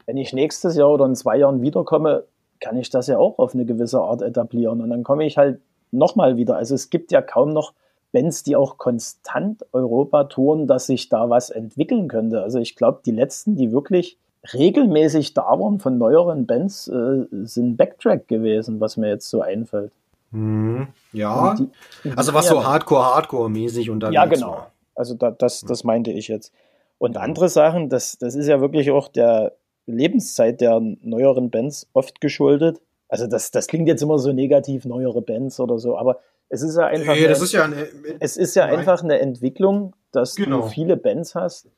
[0.05, 2.25] Wenn ich nächstes Jahr oder in zwei Jahren wiederkomme,
[2.59, 4.81] kann ich das ja auch auf eine gewisse Art etablieren.
[4.81, 5.61] Und dann komme ich halt
[5.91, 6.55] nochmal wieder.
[6.55, 7.73] Also es gibt ja kaum noch
[8.11, 12.41] Bands, die auch konstant Europa touren, dass sich da was entwickeln könnte.
[12.41, 14.17] Also ich glaube, die letzten, die wirklich
[14.53, 19.91] regelmäßig da waren von neueren Bands, äh, sind Backtrack gewesen, was mir jetzt so einfällt.
[20.31, 20.87] Mhm.
[21.13, 21.69] Ja, die,
[22.15, 24.51] also was so Hardcore-Hardcore-mäßig unterwegs Ja, genau.
[24.51, 24.71] War.
[24.95, 26.53] Also da, das, das meinte ich jetzt.
[27.01, 29.53] Und andere Sachen, das, das ist ja wirklich auch der
[29.87, 32.79] Lebenszeit der neueren Bands oft geschuldet.
[33.09, 36.77] Also das, das klingt jetzt immer so negativ, neuere Bands oder so, aber es ist
[36.77, 37.87] ja einfach, nee, eine, ist ja eine,
[38.19, 40.61] es ist ja einfach eine Entwicklung, dass genau.
[40.61, 41.71] du viele Bands hast,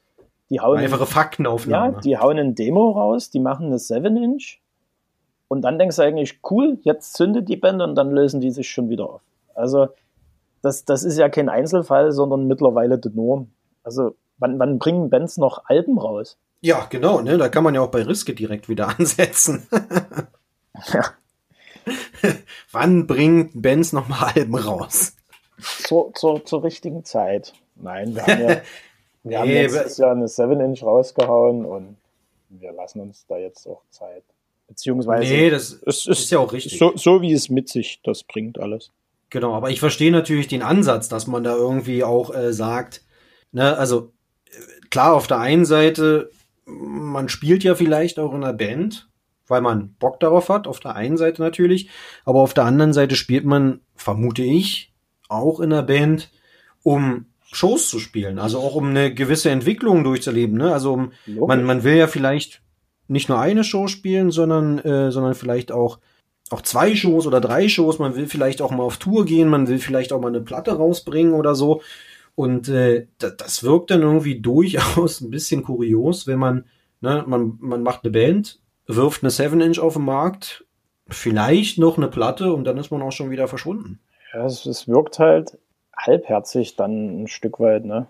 [0.49, 1.93] die hauen einfache Faktenaufnahme.
[1.93, 4.59] Ja, die hauen ein Demo raus, die machen eine 7-Inch
[5.47, 8.69] und dann denkst du eigentlich, cool, jetzt zündet die Band und dann lösen die sich
[8.69, 9.21] schon wieder auf.
[9.55, 9.87] Also
[10.61, 13.51] das, das ist ja kein Einzelfall, sondern mittlerweile die Norm.
[13.83, 16.37] Also wann, wann bringen Bands noch Alben raus?
[16.61, 17.37] Ja, genau, ne?
[17.37, 19.67] Da kann man ja auch bei Riske direkt wieder ansetzen.
[20.93, 21.05] ja.
[22.71, 25.15] wann bringt Bands noch mal Alben raus?
[25.59, 27.53] Zur, zur, zur richtigen Zeit.
[27.75, 28.61] Nein, wir haben ja
[29.23, 31.97] wir haben letztes Jahr eine 7-Inch rausgehauen und
[32.49, 34.23] wir lassen uns da jetzt auch Zeit.
[34.67, 35.31] Beziehungsweise.
[35.31, 36.77] Nee, das ist, ist ja auch richtig.
[36.77, 38.91] So, so wie es mit sich das bringt alles.
[39.29, 43.01] Genau, aber ich verstehe natürlich den Ansatz, dass man da irgendwie auch äh, sagt,
[43.51, 44.11] ne, also
[44.93, 46.29] klar, auf der einen Seite,
[46.67, 49.09] man spielt ja vielleicht auch in einer Band,
[49.47, 51.89] weil man Bock darauf hat, auf der einen Seite natürlich,
[52.25, 54.93] aber auf der anderen Seite spielt man, vermute ich,
[55.29, 56.29] auch in einer Band,
[56.83, 60.59] um Shows zu spielen, also auch um eine gewisse Entwicklung durchzuleben.
[60.59, 60.71] Ne?
[60.71, 62.61] Also um, man, man will ja vielleicht
[63.07, 65.97] nicht nur eine Show spielen, sondern, äh, sondern vielleicht auch,
[66.51, 67.97] auch zwei Shows oder drei Shows.
[67.97, 70.73] Man will vielleicht auch mal auf Tour gehen, man will vielleicht auch mal eine Platte
[70.73, 71.81] rausbringen oder so.
[72.35, 76.65] Und äh, das, das wirkt dann irgendwie durchaus ein bisschen kurios, wenn man,
[77.01, 80.65] ne, man, man macht eine Band, wirft eine 7-Inch auf den Markt,
[81.07, 83.99] vielleicht noch eine Platte und dann ist man auch schon wieder verschwunden.
[84.33, 85.57] Ja, es, es wirkt halt
[85.95, 88.07] halbherzig dann ein Stück weit, ne?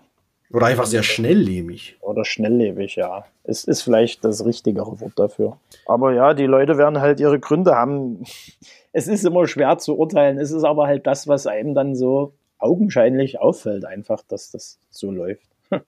[0.52, 1.96] Oder einfach sehr schnelllebig.
[2.00, 3.24] Oder schnelllebig, ja.
[3.42, 5.58] Es ist vielleicht das richtigere Wort dafür.
[5.86, 8.24] Aber ja, die Leute werden halt ihre Gründe haben.
[8.96, 10.38] Es ist immer schwer zu urteilen.
[10.38, 12.32] Es ist aber halt das, was einem dann so
[12.64, 15.48] augenscheinlich auffällt, einfach, dass das so läuft.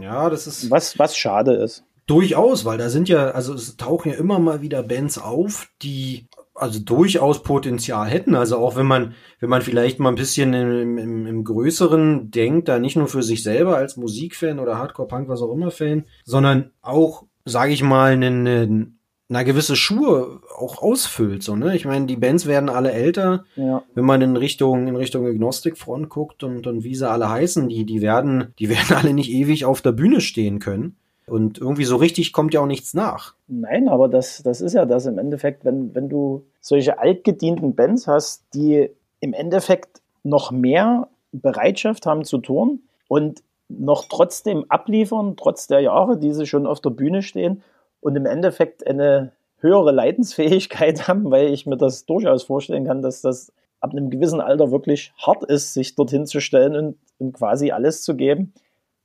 [0.00, 0.70] Ja, das ist.
[0.70, 1.84] Was, was schade ist.
[2.06, 6.28] Durchaus, weil da sind ja, also es tauchen ja immer mal wieder Bands auf, die
[6.54, 8.34] also durchaus Potenzial hätten.
[8.34, 12.68] Also auch wenn man, wenn man vielleicht mal ein bisschen im, im, im Größeren denkt,
[12.68, 16.70] da nicht nur für sich selber als Musikfan oder Hardcore-Punk, was auch immer Fan, sondern
[16.80, 18.98] auch, sage ich mal, einen, einen
[19.32, 21.42] na gewisse Schuhe auch ausfüllt.
[21.42, 21.74] So, ne?
[21.74, 23.44] Ich meine, die Bands werden alle älter.
[23.56, 23.82] Ja.
[23.94, 27.66] Wenn man in Richtung, in Richtung Agnostic Front guckt und, und wie sie alle heißen,
[27.70, 30.96] die, die werden, die werden alle nicht ewig auf der Bühne stehen können.
[31.26, 33.34] Und irgendwie so richtig kommt ja auch nichts nach.
[33.48, 38.06] Nein, aber das, das ist ja das im Endeffekt, wenn, wenn du solche altgedienten Bands
[38.06, 45.68] hast, die im Endeffekt noch mehr Bereitschaft haben zu tun und noch trotzdem abliefern, trotz
[45.68, 47.62] der Jahre, die sie schon auf der Bühne stehen
[48.02, 53.22] und im Endeffekt eine höhere Leidensfähigkeit haben, weil ich mir das durchaus vorstellen kann, dass
[53.22, 57.72] das ab einem gewissen Alter wirklich hart ist, sich dorthin zu stellen und, und quasi
[57.72, 58.52] alles zu geben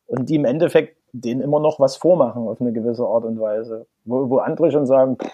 [0.07, 3.87] und die im Endeffekt denen immer noch was vormachen auf eine gewisse Art und Weise.
[4.05, 5.31] Wo, wo andere schon sagen, pff,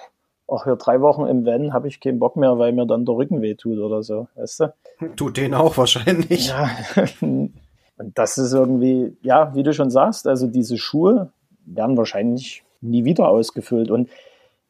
[0.47, 3.15] ach ja, drei Wochen im Van habe ich keinen Bock mehr, weil mir dann der
[3.15, 4.73] Rücken weh tut oder so, weißt du?
[5.15, 6.49] Tut denen auch wahrscheinlich.
[6.49, 6.69] Ja.
[7.21, 11.31] Und das ist irgendwie, ja, wie du schon sagst, also diese Schuhe
[11.65, 13.89] werden wahrscheinlich nie wieder ausgefüllt.
[13.91, 14.09] Und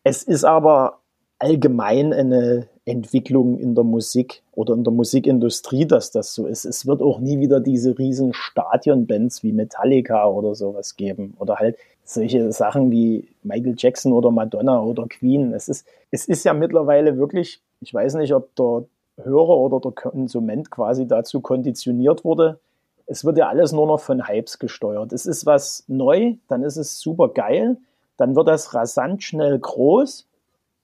[0.03, 0.99] es ist aber
[1.39, 6.65] allgemein eine Entwicklung in der Musik oder in der Musikindustrie, dass das so ist.
[6.65, 11.77] Es wird auch nie wieder diese riesen Stadionbands wie Metallica oder sowas geben oder halt
[12.03, 15.53] solche Sachen wie Michael Jackson oder Madonna oder Queen.
[15.53, 18.83] Es ist, es ist ja mittlerweile wirklich, ich weiß nicht, ob der
[19.23, 22.59] Hörer oder der Konsument quasi dazu konditioniert wurde.
[23.05, 25.13] Es wird ja alles nur noch von Hypes gesteuert.
[25.13, 27.77] Es ist was neu, dann ist es super geil,
[28.17, 30.27] dann wird das rasant schnell groß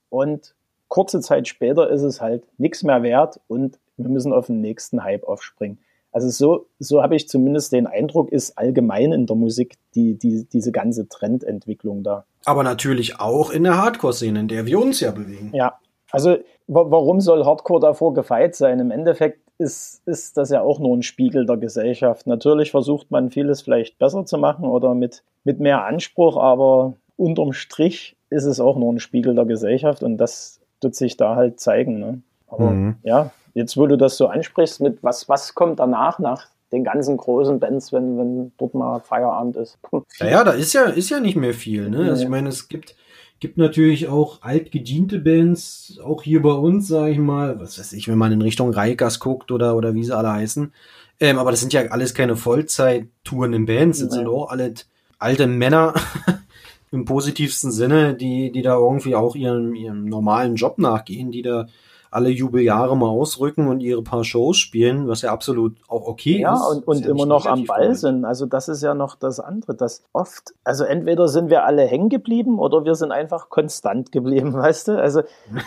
[0.09, 0.53] und
[0.87, 5.03] kurze Zeit später ist es halt nichts mehr wert und wir müssen auf den nächsten
[5.03, 5.79] Hype aufspringen.
[6.11, 10.45] Also so, so habe ich zumindest den Eindruck, ist allgemein in der Musik die, die,
[10.51, 12.25] diese ganze Trendentwicklung da.
[12.45, 15.51] Aber natürlich auch in der Hardcore-Szene, in der wir uns ja bewegen.
[15.53, 15.77] Ja,
[16.11, 18.79] also warum soll Hardcore davor gefeit sein?
[18.79, 22.25] Im Endeffekt ist, ist das ja auch nur ein Spiegel der Gesellschaft.
[22.25, 27.53] Natürlich versucht man vieles vielleicht besser zu machen oder mit, mit mehr Anspruch, aber unterm
[27.53, 31.59] Strich ist es auch nur ein Spiegel der Gesellschaft und das wird sich da halt
[31.59, 31.99] zeigen.
[31.99, 32.21] Ne?
[32.47, 32.95] Aber mhm.
[33.03, 37.17] ja, jetzt wo du das so ansprichst, mit was, was kommt danach, nach den ganzen
[37.17, 39.77] großen Bands, wenn, wenn dort mal Feierabend ist?
[40.19, 41.89] Naja, da ist ja, ist ja nicht mehr viel.
[41.89, 42.09] Ne?
[42.09, 42.95] Also ich meine, es gibt,
[43.39, 48.07] gibt natürlich auch altgediente Bands, auch hier bei uns, sage ich mal, was weiß ich,
[48.07, 50.71] wenn man in Richtung Reikas guckt oder, oder wie sie alle heißen.
[51.19, 54.17] Ähm, aber das sind ja alles keine Vollzeit-Touren in Bands, das nee.
[54.17, 54.73] sind auch alle
[55.17, 55.93] alte Männer,
[56.91, 61.67] im positivsten Sinne, die, die da irgendwie auch ihrem, ihrem normalen Job nachgehen, die da
[62.11, 66.55] alle Jubeljahre mal ausrücken und ihre paar Shows spielen, was ja absolut auch okay ja,
[66.55, 66.61] ist.
[66.61, 68.25] Ja, und, und ja immer noch am Ball sind.
[68.25, 72.09] Also das ist ja noch das andere, dass oft, also entweder sind wir alle hängen
[72.09, 74.99] geblieben oder wir sind einfach konstant geblieben, weißt du?
[74.99, 75.21] Also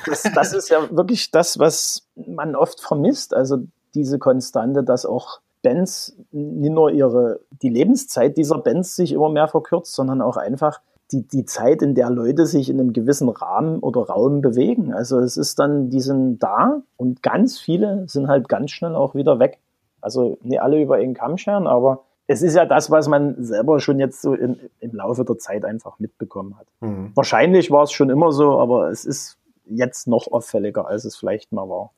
[0.06, 3.34] das, das ist ja wirklich das, was man oft vermisst.
[3.34, 3.58] Also
[3.94, 9.46] diese Konstante, dass auch Bands nicht nur ihre, die Lebenszeit dieser Bands sich immer mehr
[9.46, 10.80] verkürzt, sondern auch einfach
[11.12, 14.92] die, die Zeit, in der Leute sich in einem gewissen Rahmen oder Raum bewegen.
[14.92, 19.14] Also es ist dann, die sind da und ganz viele sind halt ganz schnell auch
[19.14, 19.58] wieder weg.
[20.00, 23.80] Also nicht alle über einen Kamm scheren, aber es ist ja das, was man selber
[23.80, 26.66] schon jetzt so in, im Laufe der Zeit einfach mitbekommen hat.
[26.80, 27.12] Mhm.
[27.14, 31.52] Wahrscheinlich war es schon immer so, aber es ist jetzt noch auffälliger, als es vielleicht
[31.52, 31.90] mal war.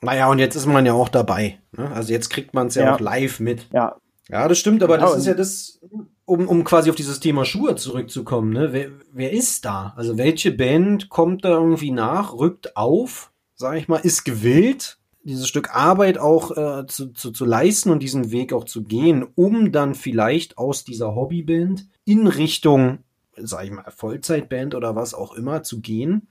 [0.00, 1.58] Naja, und jetzt ist man ja auch dabei.
[1.72, 1.90] Ne?
[1.92, 3.68] Also jetzt kriegt man es ja, ja, auch live mit.
[3.72, 3.96] Ja.
[4.28, 5.10] Ja, das stimmt, aber genau.
[5.10, 5.80] das ist ja das,
[6.32, 8.72] um, um quasi auf dieses Thema Schuhe zurückzukommen, ne?
[8.72, 9.92] Wer, wer ist da?
[9.96, 15.46] Also welche Band kommt da irgendwie nach, rückt auf, sag ich mal, ist gewillt, dieses
[15.46, 19.72] Stück Arbeit auch äh, zu, zu, zu leisten und diesen Weg auch zu gehen, um
[19.72, 23.00] dann vielleicht aus dieser Hobbyband in Richtung,
[23.36, 26.28] sag ich mal, Vollzeitband oder was auch immer zu gehen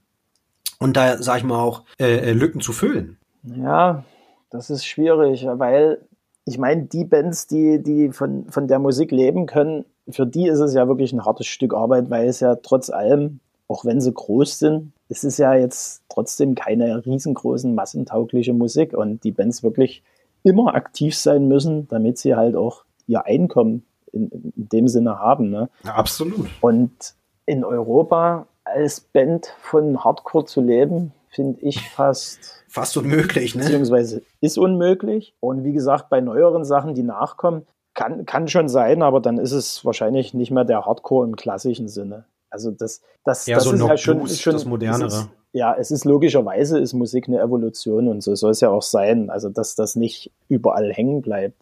[0.80, 3.18] und da, sag ich mal, auch äh, äh Lücken zu füllen.
[3.44, 4.04] Ja,
[4.50, 6.04] das ist schwierig, weil
[6.44, 10.58] ich meine, die Bands, die, die von, von der Musik leben können, für die ist
[10.58, 14.12] es ja wirklich ein hartes Stück Arbeit, weil es ja trotz allem, auch wenn sie
[14.12, 20.02] groß sind, es ist ja jetzt trotzdem keine riesengroßen, massentaugliche Musik und die Bands wirklich
[20.42, 25.50] immer aktiv sein müssen, damit sie halt auch ihr Einkommen in, in dem Sinne haben.
[25.50, 25.68] Ne?
[25.84, 26.48] Ja, absolut.
[26.60, 27.14] Und
[27.46, 33.64] in Europa als Band von Hardcore zu leben, finde ich fast fast unmöglich, ne?
[33.64, 35.34] Beziehungsweise ist unmöglich.
[35.40, 39.52] Und wie gesagt, bei neueren Sachen, die nachkommen, kann, kann schon sein, aber dann ist
[39.52, 42.24] es wahrscheinlich nicht mehr der Hardcore im klassischen Sinne.
[42.50, 45.06] Also das, das, ja, das so ist halt schon, Blues, schon das modernere.
[45.06, 48.82] Ist, ja, es ist logischerweise ist Musik eine Evolution und so soll es ja auch
[48.82, 49.30] sein.
[49.30, 51.56] Also dass das nicht überall hängen bleibt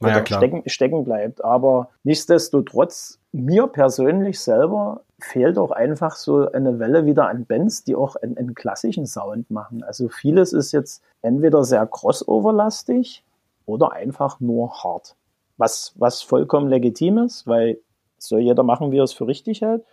[0.00, 0.40] naja, klar.
[0.40, 1.44] Stecken, stecken bleibt.
[1.44, 7.94] Aber nichtsdestotrotz, mir persönlich selber fehlt auch einfach so eine Welle wieder an Bands, die
[7.94, 9.82] auch einen, einen klassischen Sound machen.
[9.82, 13.24] Also vieles ist jetzt entweder sehr crossoverlastig
[13.64, 15.16] oder einfach nur hart.
[15.56, 17.78] Was, was vollkommen legitim ist, weil
[18.18, 19.84] soll jeder machen, wie er es für richtig hält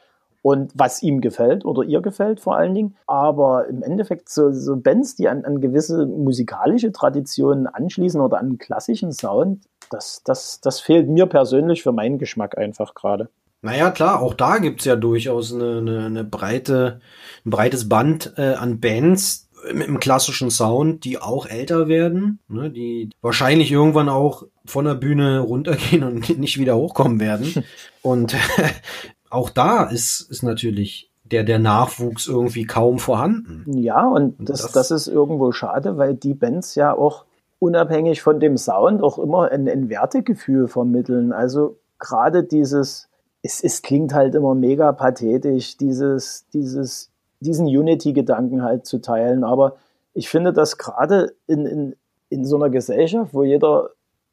[0.41, 2.95] und was ihm gefällt oder ihr gefällt vor allen Dingen.
[3.07, 8.57] Aber im Endeffekt so, so Bands, die an, an gewisse musikalische Traditionen anschließen oder an
[8.57, 13.29] klassischen Sound, das, das, das fehlt mir persönlich für meinen Geschmack einfach gerade.
[13.61, 16.99] Naja, klar, auch da gibt's ja durchaus eine, eine, eine breite,
[17.45, 19.42] ein breites Band äh, an Bands.
[19.71, 24.95] Mit einem klassischen Sound, die auch älter werden, ne, die wahrscheinlich irgendwann auch von der
[24.95, 27.63] Bühne runtergehen und nicht wieder hochkommen werden.
[28.01, 28.35] Und
[29.29, 33.63] auch da ist, ist natürlich der, der Nachwuchs irgendwie kaum vorhanden.
[33.77, 37.23] Ja, und das, das, das ist irgendwo schade, weil die Bands ja auch
[37.59, 41.31] unabhängig von dem Sound auch immer ein, ein Wertegefühl vermitteln.
[41.31, 43.07] Also gerade dieses,
[43.41, 47.12] es, es klingt halt immer mega pathetisch, dieses, dieses,
[47.43, 49.43] diesen Unity-Gedanken halt zu teilen.
[49.43, 49.77] Aber
[50.13, 51.95] ich finde, dass gerade in, in,
[52.29, 53.89] in so einer Gesellschaft, wo jeder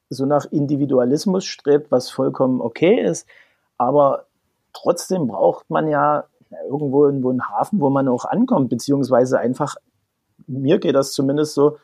[0.08, 3.26] so nach Individualismus strebt, was vollkommen okay ist,
[3.78, 4.24] aber
[4.72, 6.24] trotzdem braucht man ja
[6.68, 9.76] irgendwo, irgendwo einen Hafen, wo man auch ankommt, beziehungsweise einfach,
[10.46, 11.76] mir geht das zumindest so,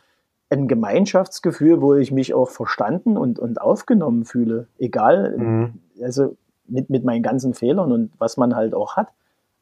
[0.48, 4.68] ein Gemeinschaftsgefühl, wo ich mich auch verstanden und, und aufgenommen fühle.
[4.78, 5.80] Egal, mhm.
[6.00, 6.36] also
[6.68, 9.08] mit, mit meinen ganzen Fehlern und was man halt auch hat.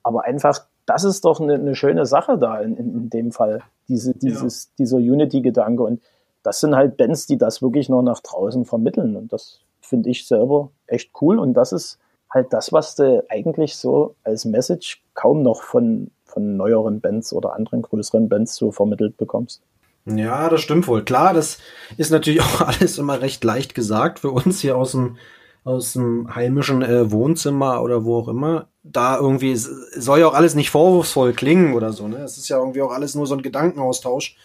[0.03, 4.15] Aber einfach, das ist doch eine, eine schöne Sache da in, in, dem Fall, diese,
[4.15, 4.71] dieses, ja.
[4.79, 5.83] dieser Unity-Gedanke.
[5.83, 6.03] Und
[6.43, 9.17] das sind halt Bands, die das wirklich noch nach draußen vermitteln.
[9.17, 11.39] Und das finde ich selber echt cool.
[11.39, 11.99] Und das ist
[12.31, 17.55] halt das, was du eigentlich so als Message kaum noch von, von neueren Bands oder
[17.55, 19.63] anderen größeren Bands so vermittelt bekommst.
[20.07, 21.03] Ja, das stimmt wohl.
[21.03, 21.59] Klar, das
[21.97, 25.17] ist natürlich auch alles immer recht leicht gesagt für uns hier aus dem,
[25.65, 28.69] aus dem heimischen äh, Wohnzimmer oder wo auch immer.
[28.83, 29.65] Da irgendwie, es
[29.97, 32.19] soll ja auch alles nicht vorwurfsvoll klingen oder so, ne?
[32.19, 34.37] Es ist ja irgendwie auch alles nur so ein Gedankenaustausch.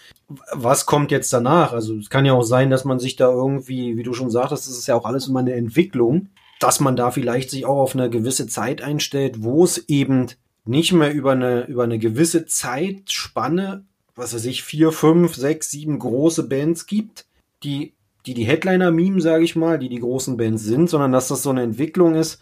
[0.53, 1.73] Was kommt jetzt danach?
[1.73, 4.67] Also es kann ja auch sein, dass man sich da irgendwie, wie du schon sagtest,
[4.67, 7.95] das ist ja auch alles immer eine Entwicklung, dass man da vielleicht sich auch auf
[7.95, 10.27] eine gewisse Zeit einstellt, wo es eben
[10.65, 13.83] nicht mehr über eine, über eine gewisse Zeitspanne
[14.19, 17.25] was weiß ich, vier, fünf, sechs, sieben große Bands gibt,
[17.63, 17.93] die
[18.25, 21.43] die, die Headliner meme, sage ich mal, die die großen Bands sind, sondern dass das
[21.43, 22.41] so eine Entwicklung ist,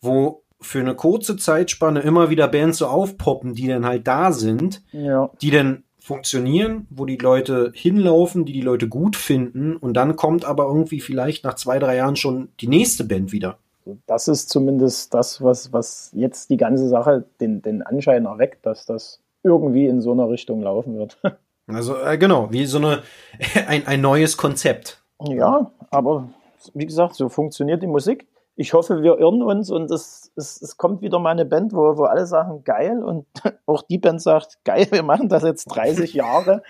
[0.00, 4.82] wo für eine kurze Zeitspanne immer wieder Bands so aufpoppen, die dann halt da sind,
[4.92, 5.30] ja.
[5.40, 10.44] die dann funktionieren, wo die Leute hinlaufen, die die Leute gut finden und dann kommt
[10.44, 13.58] aber irgendwie vielleicht nach zwei, drei Jahren schon die nächste Band wieder.
[14.06, 18.86] Das ist zumindest das, was, was jetzt die ganze Sache den, den Anschein erweckt, dass
[18.86, 21.18] das irgendwie in so einer Richtung laufen wird.
[21.66, 23.02] Also äh, genau, wie so eine
[23.66, 25.02] ein, ein neues Konzept.
[25.22, 26.28] Ja, aber
[26.74, 28.26] wie gesagt, so funktioniert die Musik.
[28.56, 31.96] Ich hoffe, wir irren uns und es, es, es kommt wieder mal eine Band, wo,
[31.96, 33.26] wo alle sagen, geil und
[33.66, 36.62] auch die Band sagt, geil, wir machen das jetzt 30 Jahre.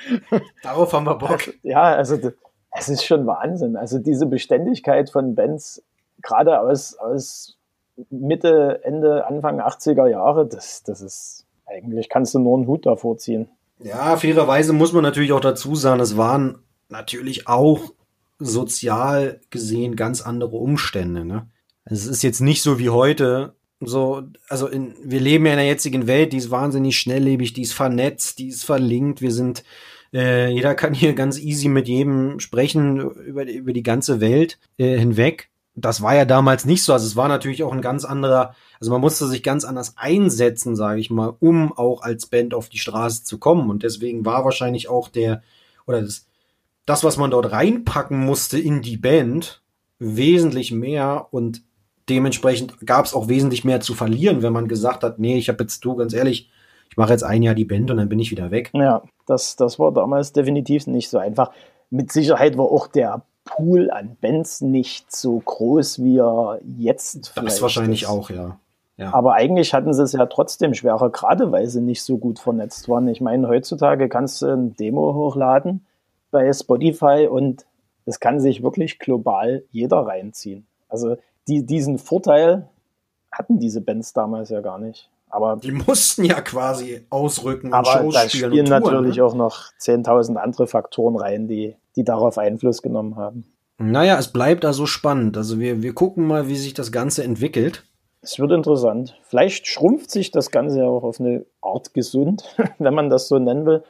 [0.62, 1.30] Darauf haben wir Bock.
[1.30, 2.16] Also, ja, also
[2.70, 3.76] es ist schon Wahnsinn.
[3.76, 5.82] Also diese Beständigkeit von Bands,
[6.22, 7.58] gerade aus, aus
[8.10, 13.16] Mitte, Ende, Anfang 80er Jahre, das, das ist eigentlich kannst du nur einen Hut davor
[13.18, 13.48] ziehen.
[13.78, 17.93] Ja, fairerweise muss man natürlich auch dazu sagen, es waren natürlich auch
[18.38, 21.24] sozial gesehen ganz andere Umstände.
[21.24, 21.48] Ne?
[21.84, 23.54] Es ist jetzt nicht so wie heute.
[23.80, 27.62] So, also in, wir leben ja in der jetzigen Welt, die ist wahnsinnig schnelllebig, die
[27.62, 29.20] ist vernetzt, die ist verlinkt.
[29.20, 29.64] Wir sind,
[30.12, 34.96] äh, jeder kann hier ganz easy mit jedem sprechen über, über die ganze Welt äh,
[34.96, 36.92] hinweg das war ja damals nicht so.
[36.92, 40.76] Also es war natürlich auch ein ganz anderer, also man musste sich ganz anders einsetzen,
[40.76, 43.70] sage ich mal, um auch als Band auf die Straße zu kommen.
[43.70, 45.42] Und deswegen war wahrscheinlich auch der,
[45.86, 46.26] oder das,
[46.86, 49.62] das was man dort reinpacken musste in die Band,
[49.98, 51.62] wesentlich mehr und
[52.08, 55.62] dementsprechend gab es auch wesentlich mehr zu verlieren, wenn man gesagt hat, nee, ich habe
[55.64, 56.50] jetzt du, ganz ehrlich,
[56.90, 58.70] ich mache jetzt ein Jahr die Band und dann bin ich wieder weg.
[58.74, 61.50] Ja, das, das war damals definitiv nicht so einfach.
[61.90, 67.48] Mit Sicherheit war auch der Pool an Bands nicht so groß, wie er jetzt vielleicht
[67.48, 68.08] Das wahrscheinlich ist.
[68.08, 68.58] auch, ja.
[68.96, 69.12] ja.
[69.14, 72.88] Aber eigentlich hatten sie es ja trotzdem schwerer, gerade weil sie nicht so gut vernetzt
[72.88, 73.08] waren.
[73.08, 75.84] Ich meine, heutzutage kannst du ein Demo hochladen
[76.34, 77.64] bei Spotify und
[78.04, 80.66] es kann sich wirklich global jeder reinziehen.
[80.88, 81.16] Also
[81.48, 82.68] die, diesen Vorteil
[83.32, 85.08] hatten diese Bands damals ja gar nicht.
[85.28, 89.24] Aber die mussten ja quasi ausrücken und aber Shows da spielen, spielen natürlich ne?
[89.24, 93.44] auch noch 10.000 andere Faktoren rein, die, die darauf Einfluss genommen haben.
[93.78, 95.36] Naja, es bleibt also spannend.
[95.36, 97.84] Also wir, wir gucken mal, wie sich das Ganze entwickelt.
[98.20, 99.18] Es wird interessant.
[99.22, 102.44] Vielleicht schrumpft sich das Ganze ja auch auf eine Art gesund,
[102.78, 103.82] wenn man das so nennen will.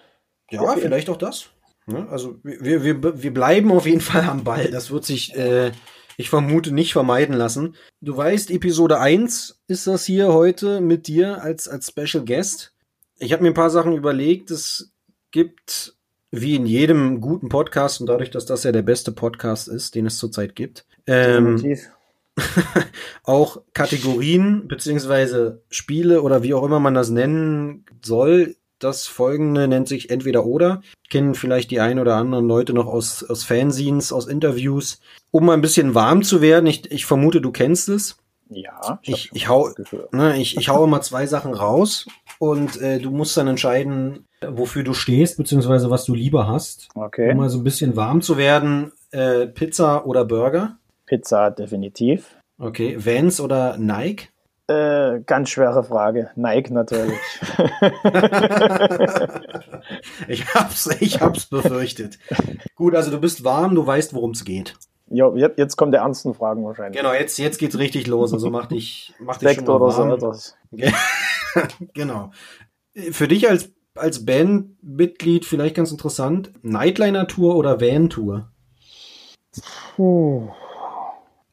[0.50, 1.50] Ja, vielleicht auch das.
[1.86, 2.08] Ne?
[2.08, 4.70] Also wir, wir, wir bleiben auf jeden Fall am Ball.
[4.70, 5.72] Das wird sich äh,
[6.16, 7.74] ich vermute, nicht vermeiden lassen.
[8.00, 12.72] Du weißt, Episode 1 ist das hier heute mit dir als, als Special Guest.
[13.18, 14.50] Ich habe mir ein paar Sachen überlegt.
[14.50, 14.92] Es
[15.30, 15.96] gibt,
[16.30, 20.06] wie in jedem guten Podcast, und dadurch, dass das ja der beste Podcast ist, den
[20.06, 21.76] es zurzeit gibt, ähm,
[23.22, 29.88] auch Kategorien beziehungsweise Spiele oder wie auch immer man das nennen soll, das folgende nennt
[29.88, 30.82] sich entweder oder.
[31.08, 35.00] Kennen vielleicht die ein oder anderen Leute noch aus, aus Fanzines, aus Interviews.
[35.30, 38.16] Um mal ein bisschen warm zu werden, ich, ich vermute, du kennst es.
[38.50, 39.70] Ja, ich, ich, hau,
[40.12, 42.06] ne, ich, ich hau immer zwei Sachen raus
[42.38, 46.88] und äh, du musst dann entscheiden, wofür du stehst, beziehungsweise was du lieber hast.
[46.94, 47.30] Okay.
[47.32, 48.92] Um mal so ein bisschen warm zu werden.
[49.10, 50.76] Äh, Pizza oder Burger?
[51.06, 52.36] Pizza definitiv.
[52.58, 52.96] Okay.
[52.98, 54.28] Vans oder Nike?
[54.66, 56.30] Äh, ganz schwere Frage.
[56.36, 57.18] Nike natürlich.
[60.28, 62.18] ich hab's, ich hab's befürchtet.
[62.74, 64.74] Gut, also du bist warm, du weißt, worum es geht.
[65.08, 66.98] Ja, jetzt, kommt der ernsten Fragen wahrscheinlich.
[66.98, 68.32] Genau, jetzt, jetzt geht's richtig los.
[68.32, 70.12] Also mach dich, mach dich Sekt schon oder so warm.
[70.12, 70.56] etwas.
[71.92, 72.30] genau.
[73.10, 78.50] Für dich als, als Bandmitglied vielleicht ganz interessant, Nightliner-Tour oder Van-Tour?
[79.94, 80.48] Puh.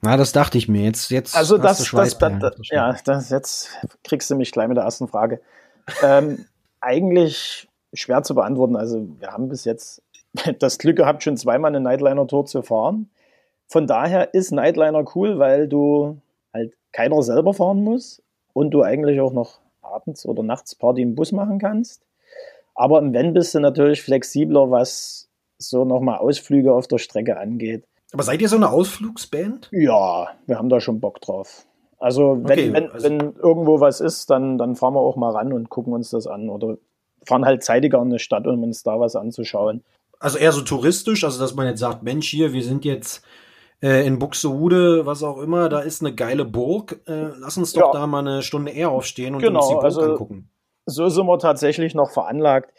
[0.02, 0.84] Na, das dachte ich mir.
[0.84, 3.70] Jetzt, jetzt Also das, das, das, das ja, das jetzt
[4.04, 5.42] kriegst du mich gleich mit der ersten Frage.
[6.04, 6.46] ähm,
[6.82, 8.76] eigentlich schwer zu beantworten.
[8.76, 10.02] Also wir haben bis jetzt
[10.60, 13.10] das Glück gehabt, schon zweimal eine Nightliner-Tour zu fahren.
[13.68, 16.18] Von daher ist Nightliner cool, weil du
[16.54, 18.22] halt keiner selber fahren muss
[18.54, 22.02] und du eigentlich auch noch abends oder nachts Party im Bus machen kannst.
[22.74, 27.86] Aber im Van bist du natürlich flexibler, was so nochmal Ausflüge auf der Strecke angeht.
[28.14, 29.70] Aber seid ihr so eine Ausflugsband?
[29.72, 31.66] Ja, wir haben da schon Bock drauf.
[32.00, 35.32] Also wenn, Okay, wenn, also- wenn irgendwo was ist, dann, dann fahren wir auch mal
[35.32, 36.50] ran und gucken uns das an.
[36.50, 36.78] Oder
[37.28, 39.84] fahren halt zeitiger in eine Stadt, um uns da was anzuschauen.
[40.20, 43.24] Also eher so touristisch, also dass man jetzt sagt, Mensch, hier, wir sind jetzt
[43.82, 47.00] äh, in Buxtehude, was auch immer, da ist eine geile Burg.
[47.08, 48.00] Äh, lass uns doch Ja.
[48.02, 50.50] da mal eine Stunde eher aufstehen und Genau, uns die Burg also- angucken.
[50.88, 52.74] So sind wir tatsächlich noch veranlagt.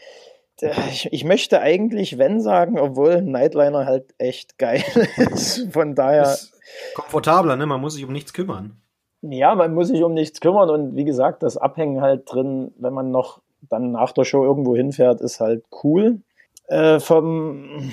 [0.90, 4.84] Ich, ich möchte eigentlich wenn sagen, obwohl Nightliner halt echt geil
[5.16, 5.66] ist.
[5.72, 6.52] Von daher, Ist
[6.94, 7.66] komfortabler, ne?
[7.66, 8.80] Man muss sich um nichts kümmern.
[9.22, 10.70] ja, man muss sich um nichts kümmern.
[10.70, 14.76] Und wie gesagt, das Abhängen halt drin, wenn man noch dann nach der Show irgendwo
[14.76, 16.20] hinfährt, ist halt cool.
[16.68, 17.92] Äh, vom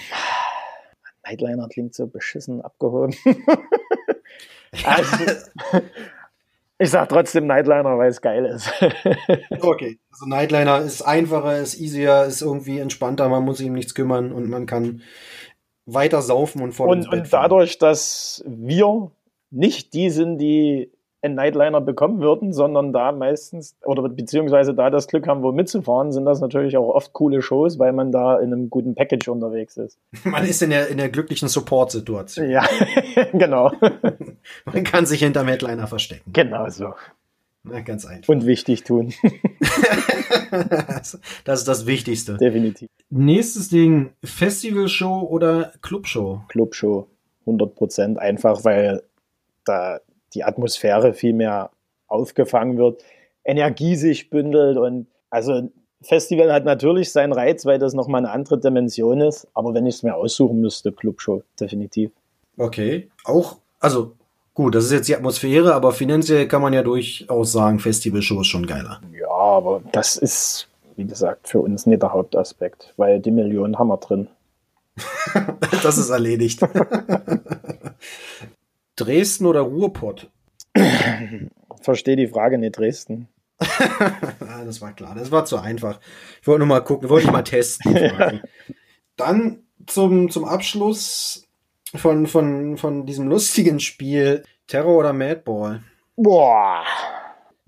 [1.25, 3.15] Nightliner klingt so beschissen abgehoben.
[4.85, 5.25] also,
[6.79, 8.71] ich sag trotzdem Nightliner, weil es geil ist.
[9.61, 9.99] Okay.
[10.11, 14.31] Also Nightliner ist einfacher, ist easier, ist irgendwie entspannter, man muss sich um nichts kümmern
[14.31, 15.01] und man kann
[15.85, 19.11] weiter saufen und ins und, Bett und dadurch, dass wir
[19.51, 25.07] nicht die sind, die einen Nightliner bekommen würden, sondern da meistens, oder beziehungsweise da das
[25.07, 28.53] Glück haben, wo mitzufahren, sind das natürlich auch oft coole Shows, weil man da in
[28.53, 29.97] einem guten Package unterwegs ist.
[30.23, 32.49] Man ist in der, in der glücklichen Support-Situation.
[32.49, 32.65] Ja,
[33.33, 33.71] genau.
[34.65, 36.31] Man kann sich hinterm Headliner verstecken.
[36.31, 36.93] genau so.
[37.63, 38.29] Na, ganz einfach.
[38.29, 39.13] Und wichtig tun,
[41.43, 42.37] das ist das Wichtigste.
[42.37, 42.87] definitiv.
[43.09, 46.43] Nächstes Ding, Festivalshow oder Clubshow?
[46.47, 47.07] Clubshow,
[47.41, 49.03] 100 Prozent, einfach weil
[49.65, 49.99] da
[50.33, 51.71] die Atmosphäre viel mehr
[52.07, 53.03] aufgefangen wird,
[53.43, 55.69] Energie sich bündelt und also
[56.01, 59.95] Festival hat natürlich seinen Reiz, weil das nochmal eine andere Dimension ist, aber wenn ich
[59.95, 62.11] es mir aussuchen müsste, Clubshow, definitiv.
[62.57, 63.09] Okay.
[63.25, 64.13] Auch, also
[64.53, 68.47] gut, das ist jetzt die Atmosphäre, aber finanziell kann man ja durchaus sagen, Festivalshow ist
[68.47, 69.01] schon geiler.
[69.19, 73.89] Ja, aber das ist, wie gesagt, für uns nicht der Hauptaspekt, weil die Millionen haben
[73.89, 74.27] wir drin.
[75.83, 76.59] Das ist erledigt.
[78.99, 80.29] Dresden oder Ruhrpott?
[81.81, 83.27] Verstehe die Frage nicht, Dresden.
[84.51, 85.99] Ah, das war klar, das war zu einfach.
[86.41, 87.93] Ich wollte nur mal gucken, wollte ich mal testen.
[88.15, 88.41] quasi.
[89.15, 91.47] Dann zum, zum Abschluss
[91.95, 95.83] von, von, von diesem lustigen Spiel Terror oder Madball.
[96.15, 96.83] Boah,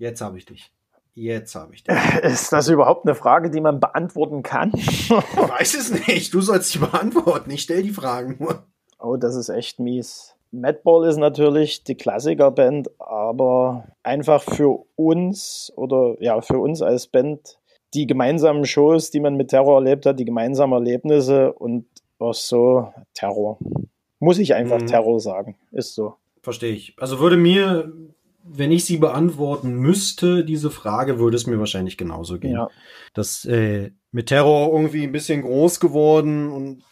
[0.02, 0.72] Jetzt habe ich dich.
[1.14, 1.94] Jetzt habe ich dich.
[2.24, 4.72] ist das überhaupt eine Frage, die man beantworten kann?
[4.74, 6.34] Ich weiß es nicht.
[6.34, 7.50] Du sollst die beantworten.
[7.52, 8.66] Ich stell die Fragen nur.
[8.98, 10.34] Oh, das ist echt mies.
[10.52, 17.58] Madball ist natürlich die Klassikerband, aber einfach für uns oder ja, für uns als Band
[17.94, 21.86] die gemeinsamen Shows, die man mit Terror erlebt hat, die gemeinsamen Erlebnisse und
[22.18, 23.58] auch so Terror.
[24.18, 24.86] Muss ich einfach Mhm.
[24.86, 25.56] Terror sagen.
[25.72, 26.14] Ist so.
[26.42, 26.94] Verstehe ich.
[26.98, 27.92] Also würde mir,
[28.44, 32.52] wenn ich sie beantworten müsste, diese Frage, würde es mir wahrscheinlich genauso gehen.
[32.52, 32.68] Ja.
[33.14, 36.84] Das äh, mit Terror irgendwie ein bisschen groß geworden und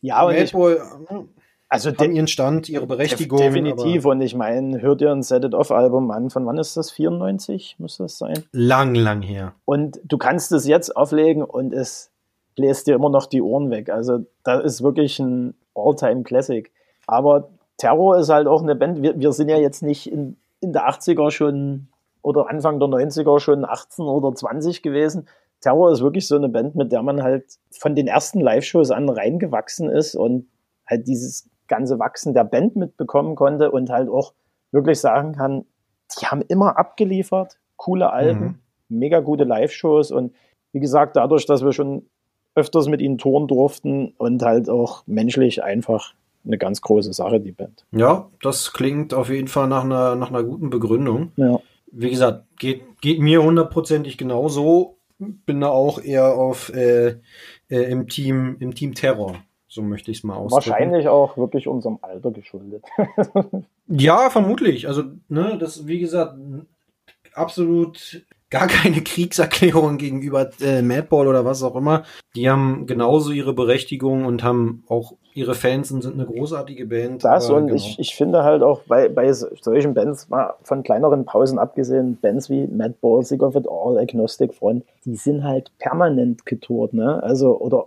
[0.00, 0.76] Ja, und ich, Madball
[1.08, 1.35] äh,
[1.68, 3.38] also haben ihren Stand, ihre Berechtigung.
[3.38, 4.04] definitiv.
[4.04, 6.30] Und ich meine, hört ihr ein Set It Off Album an?
[6.30, 6.90] Von wann ist das?
[6.92, 8.44] 94 muss das sein?
[8.52, 9.54] Lang, lang her.
[9.64, 12.10] Und du kannst es jetzt auflegen und es
[12.54, 13.90] bläst dir immer noch die Ohren weg.
[13.90, 16.70] Also da ist wirklich ein All-Time-Classic.
[17.06, 17.48] Aber
[17.78, 19.02] Terror ist halt auch eine Band.
[19.02, 21.88] Wir, wir sind ja jetzt nicht in, in der 80er schon
[22.22, 25.28] oder Anfang der 90er schon 18 oder 20 gewesen.
[25.60, 29.08] Terror ist wirklich so eine Band, mit der man halt von den ersten Live-Shows an
[29.08, 30.48] reingewachsen ist und
[30.86, 34.32] halt dieses ganze Wachsen der Band mitbekommen konnte und halt auch
[34.72, 35.64] wirklich sagen kann,
[36.20, 40.32] die haben immer abgeliefert, coole Alben, mega gute Live-Shows und
[40.72, 42.06] wie gesagt, dadurch, dass wir schon
[42.54, 46.14] öfters mit ihnen touren durften und halt auch menschlich einfach
[46.44, 47.84] eine ganz große Sache, die Band.
[47.92, 51.32] Ja, das klingt auf jeden Fall nach einer, nach einer guten Begründung.
[51.36, 51.60] Ja.
[51.90, 54.96] Wie gesagt, geht, geht mir hundertprozentig genauso.
[55.18, 57.16] Bin da auch eher auf äh,
[57.68, 59.36] äh, im Team im Team Terror.
[59.76, 60.70] So möchte ich es mal ausdrücken.
[60.70, 62.82] Wahrscheinlich auch wirklich unserem Alter geschuldet.
[63.88, 64.88] Ja, vermutlich.
[64.88, 66.36] Also, ne, das, wie gesagt,
[67.34, 72.02] absolut gar keine Kriegserklärung gegenüber äh, Madball oder was auch immer.
[72.34, 77.22] Die haben genauso ihre Berechtigung und haben auch ihre Fans und sind eine großartige Band.
[77.22, 77.76] Das und genau.
[77.76, 82.50] ich, ich finde halt auch bei, bei solchen Bands, mal von kleineren Pausen abgesehen, Bands
[82.50, 87.22] wie Madball, Sick of It All, Agnostic Front, die sind halt permanent getourt, ne?
[87.22, 87.86] Also, oder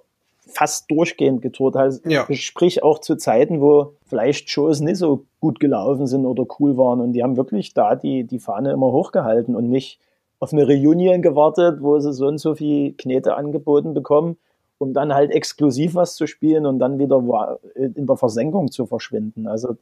[0.54, 1.76] fast durchgehend getourt.
[1.76, 2.26] Halt, Ja.
[2.32, 7.02] Sprich auch zu Zeiten, wo vielleicht Shows nicht so gut gelaufen sind oder cool waren.
[7.02, 10.00] Und die haben wirklich da die, die Fahne immer hochgehalten und nicht
[10.40, 14.38] auf eine Reunion gewartet, wo sie so und so viel Knete angeboten bekommen,
[14.78, 19.48] um dann halt exklusiv was zu spielen und dann wieder in der Versenkung zu verschwinden.
[19.48, 19.76] Also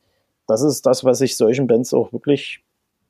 [0.48, 2.64] das ist das, was ich solchen Bands auch wirklich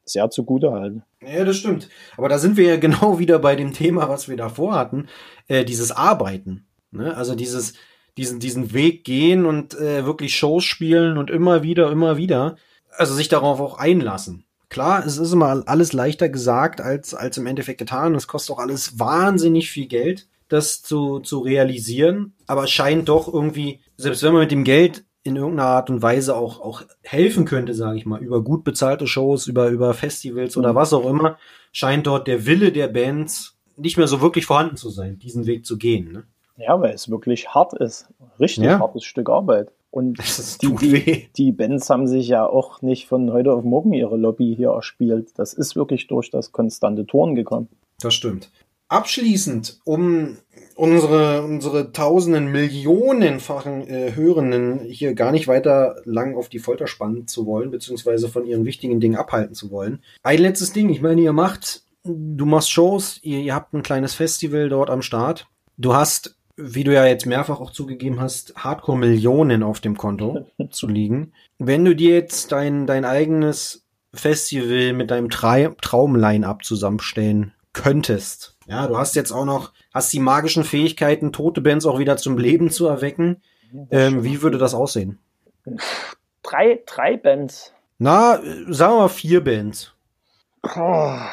[0.10, 1.02] sehr zugute halte.
[1.22, 1.90] Ja, das stimmt.
[2.18, 5.08] Aber da sind wir ja genau wieder bei dem Thema, was wir davor hatten,
[5.48, 6.66] äh, dieses Arbeiten.
[6.92, 7.16] Ne?
[7.16, 7.74] Also dieses,
[8.18, 12.56] diesen, diesen Weg gehen und äh, wirklich Shows spielen und immer wieder, immer wieder.
[12.92, 14.46] Also sich darauf auch einlassen.
[14.70, 18.16] Klar, es ist immer alles leichter gesagt als, als im Endeffekt getan.
[18.16, 22.34] Es kostet auch alles wahnsinnig viel Geld, das zu, zu realisieren.
[22.48, 26.02] Aber es scheint doch irgendwie, selbst wenn man mit dem Geld in irgendeiner Art und
[26.02, 30.58] Weise auch, auch helfen könnte, sage ich mal, über gut bezahlte Shows, über, über Festivals
[30.58, 30.76] oder Mhm.
[30.76, 31.38] was auch immer,
[31.72, 35.66] scheint dort der Wille der Bands nicht mehr so wirklich vorhanden zu sein, diesen Weg
[35.66, 36.12] zu gehen.
[36.12, 36.24] Ne?
[36.58, 38.08] Ja, weil es wirklich hart ist.
[38.40, 38.80] Richtig Ja.
[38.80, 39.72] hartes Stück Arbeit.
[39.92, 43.94] Und Das die, die, die Bands haben sich ja auch nicht von heute auf morgen
[43.94, 45.30] ihre Lobby hier erspielt.
[45.38, 47.70] Das ist wirklich durch das konstante Touren gekommen.
[48.02, 48.52] Das stimmt.
[48.90, 50.38] Abschließend, um
[50.76, 57.28] unsere, unsere tausenden, millionenfachen äh, Hörenden hier gar nicht weiter lang auf die Folter spannen
[57.28, 60.02] zu wollen, beziehungsweise von ihren wichtigen Dingen abhalten zu wollen.
[60.24, 64.14] Ein letztes Ding, ich meine, ihr macht, du machst Shows, ihr, ihr habt ein kleines
[64.14, 65.48] Festival dort am Start.
[65.78, 70.88] Du hast, wie du ja jetzt mehrfach auch zugegeben hast, Hardcore-Millionen auf dem Konto zu
[70.88, 71.34] liegen.
[71.60, 78.58] Wenn du dir jetzt dein, dein eigenes Festival mit deinem Tra Traum-Line-Up zusammenstellen könntest.
[78.68, 82.38] Ja, du hast jetzt auch noch, hast die magischen Fähigkeiten, tote Bands auch wieder zum
[82.38, 83.42] Leben zu erwecken.
[83.92, 85.20] Ähm, wie würde das aussehen?
[86.42, 87.74] Drei, drei Bands.
[88.00, 89.94] Na, sagen wir mal vier Bands.
[90.62, 91.30] Boah.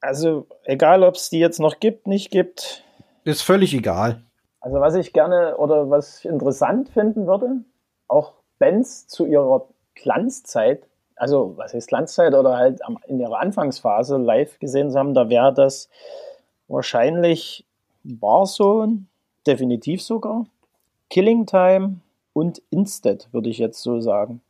[0.00, 2.83] Also, egal ob es die jetzt noch gibt, nicht gibt.
[3.24, 4.22] Ist völlig egal.
[4.60, 7.64] Also, was ich gerne oder was ich interessant finden würde,
[8.08, 14.58] auch Bands zu ihrer Glanzzeit, also was heißt Glanzzeit oder halt in ihrer Anfangsphase live
[14.58, 15.88] gesehen zu haben, da wäre das
[16.68, 17.66] wahrscheinlich
[18.04, 19.04] Warzone,
[19.46, 20.46] definitiv sogar,
[21.10, 22.00] Killing Time
[22.32, 24.40] und Instead, würde ich jetzt so sagen.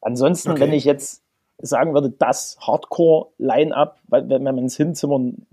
[0.00, 0.60] Ansonsten, Okay.
[0.60, 1.22] wenn ich jetzt
[1.58, 5.46] sagen würde, das Hardcore-Line-Up, wenn man es hinzimmern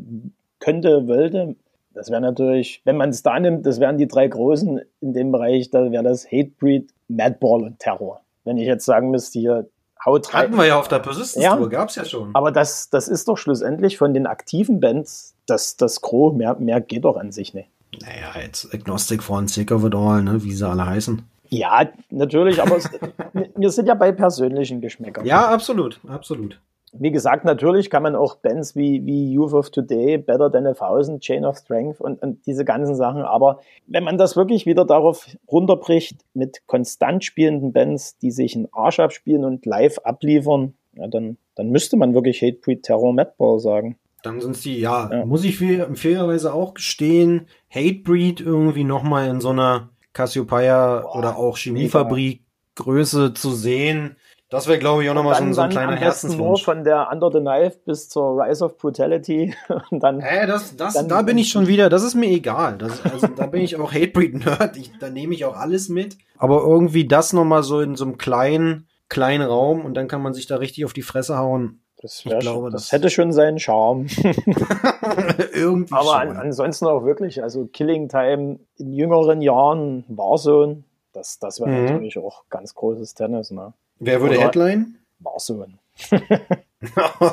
[0.59, 1.55] könnte, wollte,
[1.97, 5.31] das wäre natürlich, wenn man es da nimmt, das wären die drei großen in dem
[5.31, 8.21] Bereich, da wäre das Hatebreed, Madball und Terror.
[8.43, 9.69] Wenn ich jetzt sagen müsste, hier
[10.05, 10.43] haut rein.
[10.43, 11.55] Hatten wir ja auf der Persistence Ja.
[11.55, 12.35] Tour, gab's ja schon.
[12.35, 16.81] Aber das, das ist doch schlussendlich von den aktiven Bands das, das Gros, mehr, mehr
[16.81, 17.69] geht doch an sich nicht.
[18.01, 21.23] Naja, jetzt Agnostic Front, Sick of It All, ne, wie sie alle heißen.
[21.49, 22.89] Ja, natürlich, aber es,
[23.55, 25.25] wir sind ja bei persönlichen Geschmäckern.
[25.25, 26.59] Ja, absolut, absolut.
[26.93, 30.73] Wie gesagt, natürlich kann man auch Bands wie, wie Youth of Today, Better Than a
[30.73, 34.85] Thousand, Chain of Strength und, und diese ganzen Sachen, aber wenn man das wirklich wieder
[34.85, 41.07] darauf runterbricht, mit konstant spielenden Bands, die sich einen Arsch abspielen und live abliefern, ja,
[41.07, 43.97] dann, dann müsste man wirklich Hatebreed, Terror, Madball sagen.
[44.23, 45.25] Dann sind sie, ja, Ja.
[45.25, 51.37] muss ich fair- fairerweise auch gestehen, Hatebreed irgendwie nochmal in so einer Cassiopeia Boah, oder
[51.37, 52.41] auch Chemiefabrik
[52.75, 54.15] Größe zu sehen.
[54.49, 56.63] Das wäre, glaube ich, auch nochmal so, ein- so ein kleiner Herzenswunsch.
[56.63, 59.53] von der Under the Knife bis zur Rise of Brutality
[59.91, 62.77] und dann Äh, das, das, Dann- da bin ich schon wieder, das ist mir egal.
[62.77, 66.17] Das, also, da bin ich auch Hatebreed-Nerd, da nehme ich auch alles mit.
[66.37, 70.33] Aber irgendwie das nochmal so in so einem kleinen, kleinen Raum und dann kann man
[70.33, 71.81] sich da richtig auf die Fresse hauen.
[72.01, 74.05] das, Ich glaube, das, das- hätte schon seinen Charme.
[75.53, 76.37] irgendwie Aber an, schon.
[76.37, 80.83] ansonsten auch wirklich, also Killing Time in jüngeren Jahren, Warzone,
[81.13, 81.85] das, das wäre Mhm.
[81.85, 83.73] natürlich auch ganz großes Tennis, ne?
[83.99, 84.95] Wer würde Oder- Headline?
[85.19, 85.73] Warzone.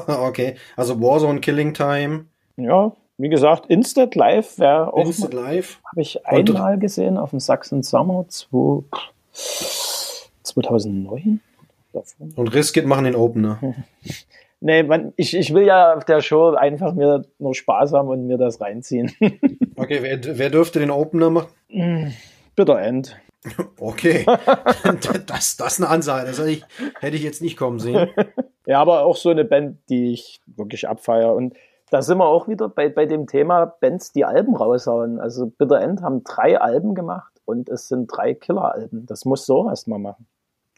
[0.08, 5.80] okay, also Warzone Killing Time, Ja, wie gesagt, Instant Live wäre auch, Instant Live.
[5.90, 8.84] habe ich Und- einmal gesehen auf dem Sachsen Summer 2,
[10.42, 11.40] 2009.
[11.92, 12.32] Davon.
[12.34, 13.60] Und Riskit machen den Opener.
[14.66, 18.26] Nee, man, ich, ich will ja auf der Show einfach mir nur Spaß haben und
[18.26, 19.12] mir das reinziehen.
[19.76, 21.48] Okay, wer, wer dürfte den Opener machen?
[22.56, 23.14] Bitter End.
[23.78, 24.24] Okay.
[25.26, 26.26] das, das ist eine Ansage.
[26.26, 26.64] Das hätte ich,
[27.00, 28.10] hätte ich jetzt nicht kommen sehen.
[28.66, 31.34] ja, aber auch so eine Band, die ich wirklich abfeiere.
[31.34, 31.54] Und
[31.90, 35.20] da sind wir auch wieder bei, bei dem Thema Bands, die Alben raushauen.
[35.20, 39.06] Also Bitter End haben drei Alben gemacht und es sind drei Killer-Alben.
[39.06, 40.26] Das muss so erstmal machen.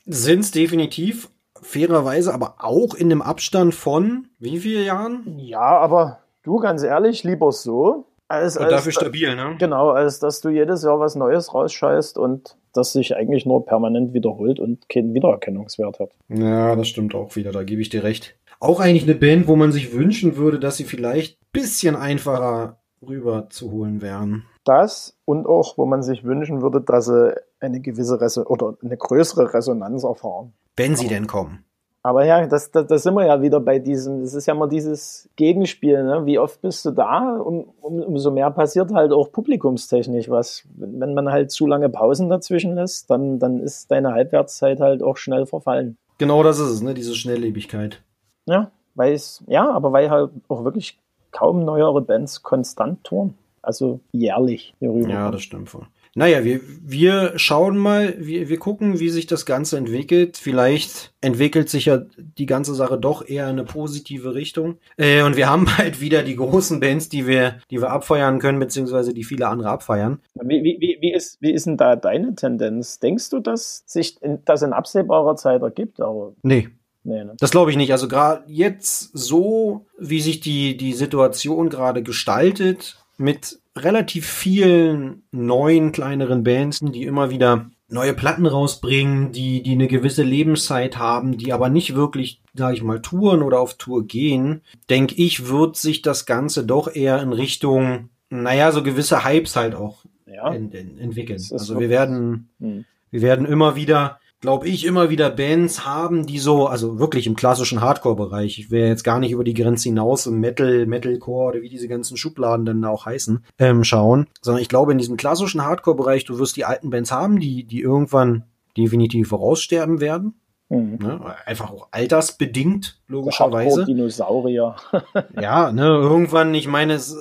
[0.05, 1.31] Sind es definitiv,
[1.62, 5.39] fairerweise, aber auch in dem Abstand von wie vielen Jahren?
[5.39, 9.57] Ja, aber du, ganz ehrlich, lieber so, als, und dafür stabil, ne?
[9.59, 14.12] Genau, als dass du jedes Jahr was Neues rausscheißt und das sich eigentlich nur permanent
[14.12, 16.11] wiederholt und keinen Wiedererkennungswert hat.
[16.29, 18.37] Ja, das stimmt auch wieder, da gebe ich dir recht.
[18.59, 22.79] Auch eigentlich eine Band, wo man sich wünschen würde, dass sie vielleicht ein bisschen einfacher
[23.07, 24.45] rüber zu holen wären.
[24.64, 28.97] Das und auch, wo man sich wünschen würde, dass sie eine gewisse Reso oder eine
[28.97, 30.53] größere Resonanz erfahren.
[30.77, 31.64] Wenn sie denn kommen.
[32.07, 34.68] Aber ja, das, das, das sind wir ja wieder bei diesem, das ist ja immer
[34.68, 36.24] dieses Gegenspiel, ne?
[36.24, 37.36] Wie oft bist du da?
[37.40, 40.62] Um, um, umso mehr passiert halt auch publikumstechnisch was.
[40.76, 45.16] Wenn man halt zu lange Pausen dazwischen lässt, dann, dann ist deine Halbwertszeit halt auch
[45.16, 45.96] schnell verfallen.
[46.18, 46.94] Genau das ist es, ne?
[46.94, 48.00] Diese Schnelllebigkeit.
[48.46, 51.00] Ja, weil es, ja, aber weil halt auch wirklich
[51.32, 53.34] kaum neuere Bands konstant touren.
[53.62, 55.09] Also jährlich hier rüber.
[55.09, 55.88] Ja, das stimmt voll.
[56.17, 60.39] Naja, wir, wir schauen mal, wir, wir gucken, wie sich das Ganze entwickelt.
[60.39, 64.79] Vielleicht entwickelt sich ja die ganze Sache doch eher in eine positive Richtung.
[64.97, 68.59] Äh, und wir haben halt wieder die großen Bands, die wir, die wir abfeiern können,
[68.59, 70.21] beziehungsweise die viele andere abfeiern.
[70.35, 72.99] Wie, wie, wie, ist, wie ist denn da deine Tendenz?
[72.99, 76.01] Denkst du, dass sich das in absehbarer Zeit ergibt?
[76.01, 76.71] Aber nee,
[77.05, 77.35] Nee, ne?
[77.39, 77.93] Das glaube ich nicht.
[77.93, 85.93] Also gerade jetzt so, wie sich die, die Situation gerade gestaltet, mit relativ vielen neuen,
[85.93, 91.53] kleineren Bands, die immer wieder neue Platten rausbringen, die, die eine gewisse Lebenszeit haben, die
[91.53, 96.03] aber nicht wirklich, sage ich mal, touren oder auf Tour gehen, denke ich, wird sich
[96.03, 100.53] das Ganze doch eher in Richtung, naja, so gewisse Hypes halt auch ja.
[100.53, 101.41] ent ent entwickeln.
[101.53, 102.85] Also wir werden, hm.
[103.11, 107.37] wir werden immer wieder glaube ich, immer wieder Bands haben, die so, also wirklich im
[107.37, 111.62] klassischen Hardcore-Bereich, ich wäre jetzt gar nicht über die Grenze hinaus im Metal, Metalcore oder
[111.62, 115.64] wie diese ganzen Schubladen dann auch heißen, ähm, schauen, sondern ich glaube, in diesem klassischen
[115.64, 118.45] Hardcore-Bereich, du wirst die alten Bands haben, die, die irgendwann
[118.76, 120.34] definitiv voraussterben werden.
[120.68, 120.99] Mhm.
[121.01, 121.34] Ne?
[121.47, 123.84] Einfach auch altersbedingt, logischerweise.
[123.84, 124.76] Dinosaurier.
[125.41, 127.16] ja, ne, irgendwann, ich meine, es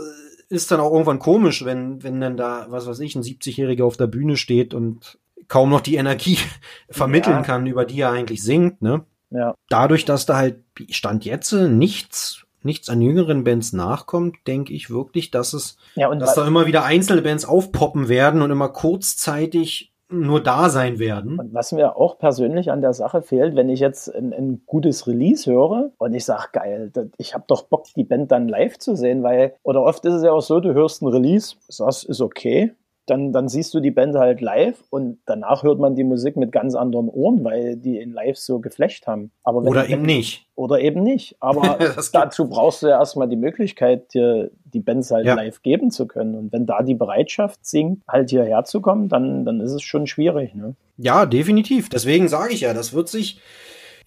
[0.49, 3.97] ist dann auch irgendwann komisch, wenn, wenn dann da, was weiß ich, ein 70-Jähriger auf
[3.97, 5.17] der Bühne steht und
[5.47, 6.37] kaum noch die Energie
[6.89, 7.41] vermitteln ja.
[7.43, 9.05] kann, über die er eigentlich singt, ne?
[9.31, 9.55] Ja.
[9.69, 15.31] Dadurch, dass da halt Stand jetzt nichts, nichts an jüngeren Bands nachkommt, denke ich wirklich,
[15.31, 20.41] dass es, ja, dass da immer wieder einzelne Bands aufpoppen werden und immer kurzzeitig nur
[20.41, 21.39] da sein werden.
[21.39, 25.07] Und was mir auch persönlich an der Sache fehlt, wenn ich jetzt ein, ein gutes
[25.07, 28.95] Release höre und ich sage, geil, ich habe doch Bock, die Band dann live zu
[28.95, 32.21] sehen, weil, oder oft ist es ja auch so, du hörst ein Release, das ist
[32.21, 32.73] okay,
[33.05, 36.51] dann, dann siehst du die Band halt live und danach hört man die Musik mit
[36.51, 39.31] ganz anderen Ohren, weil die in Live so geflecht haben.
[39.43, 40.47] Aber oder eben nicht.
[40.55, 41.35] Oder eben nicht.
[41.39, 41.77] Aber
[42.13, 45.35] dazu brauchst du ja erstmal die Möglichkeit, dir die Bands halt ja.
[45.35, 46.35] live geben zu können.
[46.35, 50.07] Und wenn da die Bereitschaft sinkt, halt hierher zu kommen, dann, dann ist es schon
[50.07, 50.55] schwierig.
[50.55, 50.75] Ne?
[50.97, 51.89] Ja, definitiv.
[51.89, 53.39] Deswegen sage ich ja, das wird sich